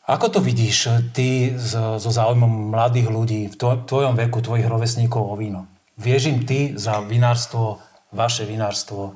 [0.07, 5.23] Ako to vidíš ty so, so záujmom mladých ľudí v tvoj- tvojom veku, tvojich rovesníkov
[5.23, 5.67] o víno?
[5.99, 7.79] Vieš im ty za vinárstvo,
[8.11, 9.15] vaše vinárstvo,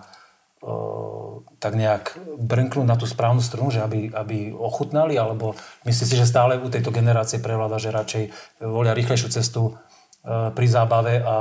[1.61, 5.57] tak nejak brnknúť na tú správnu strunu, že aby, aby ochutnali, alebo
[5.89, 8.25] myslíš si, že stále u tejto generácie prevláda, že radšej
[8.65, 9.73] volia rýchlejšiu cestu e,
[10.53, 11.37] pri zábave a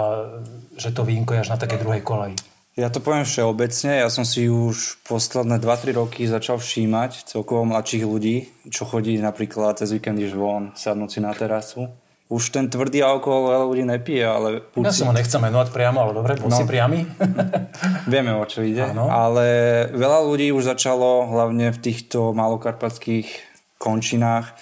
[0.80, 2.36] že to vínko je až na takej druhej kolaji?
[2.74, 8.01] Ja to poviem všeobecne, ja som si už posledné 2-3 roky začal všímať celkovo mladších
[8.01, 11.93] ľudí, čo chodí napríklad cez víkend iš von, sadnúť na terasu.
[12.34, 15.69] Už ten tvrdý alkohol veľa ľudí nepije, ale buď Ja si- som ho nechcem menovať
[15.69, 16.57] priamo, ale dobre, bol No.
[16.57, 17.05] si priamy.
[18.09, 18.89] Vieme, o čo ide.
[18.89, 19.05] Áno.
[19.05, 19.45] Ale
[19.91, 23.29] veľa ľudí už začalo, hlavne v týchto malokarpatských
[23.77, 24.57] končinách,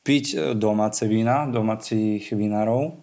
[0.00, 2.98] piť e, domáce vína, domácich vinárov.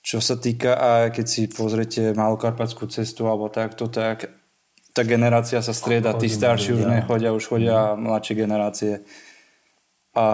[0.00, 4.32] Čo sa týka, a keď si pozriete malokarpatskú cestu alebo takto, tak
[4.90, 6.14] tá generácia sa strieda.
[6.14, 8.92] Tí starší už nechodia, už chodia mladšie generácie.
[10.10, 10.26] A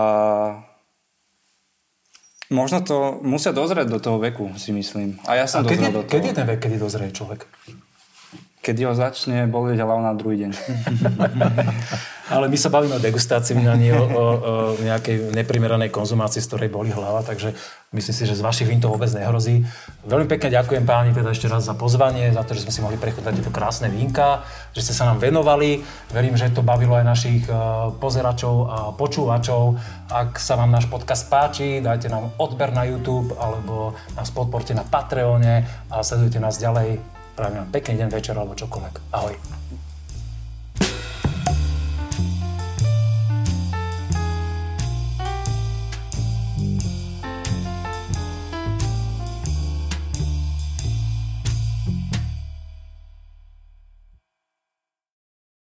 [2.50, 5.18] možno to musia dozrieť do toho veku, si myslím.
[5.26, 6.12] A ja A som kedy, dozrel do toho.
[6.12, 7.46] kedy je ten vek, kedy dozrie človek?
[8.62, 10.50] Keď ho začne bolieť hlava na druhý deň.
[12.34, 16.48] Ale my sa bavíme o degustácii vína, nie o, o, o nejakej neprimeranej konzumácii, z
[16.50, 17.54] ktorej boli hlava, takže
[17.96, 19.64] myslím si, že z vašich vín to vôbec nehrozí.
[20.04, 23.00] Veľmi pekne ďakujem páni teda ešte raz za pozvanie, za to, že sme si mohli
[23.00, 24.44] prechutnať tieto krásne vínka,
[24.76, 25.80] že ste sa nám venovali.
[26.12, 27.56] Verím, že to bavilo aj našich eh,
[27.96, 29.80] pozeračov a počúvačov.
[30.12, 34.84] Ak sa vám náš podcast páči, dajte nám odber na YouTube alebo nás podporte na
[34.84, 37.00] Patreone a sledujte nás ďalej.
[37.36, 38.94] Prajem vám pekný deň, večer alebo čokoľvek.
[39.12, 39.55] Ahoj.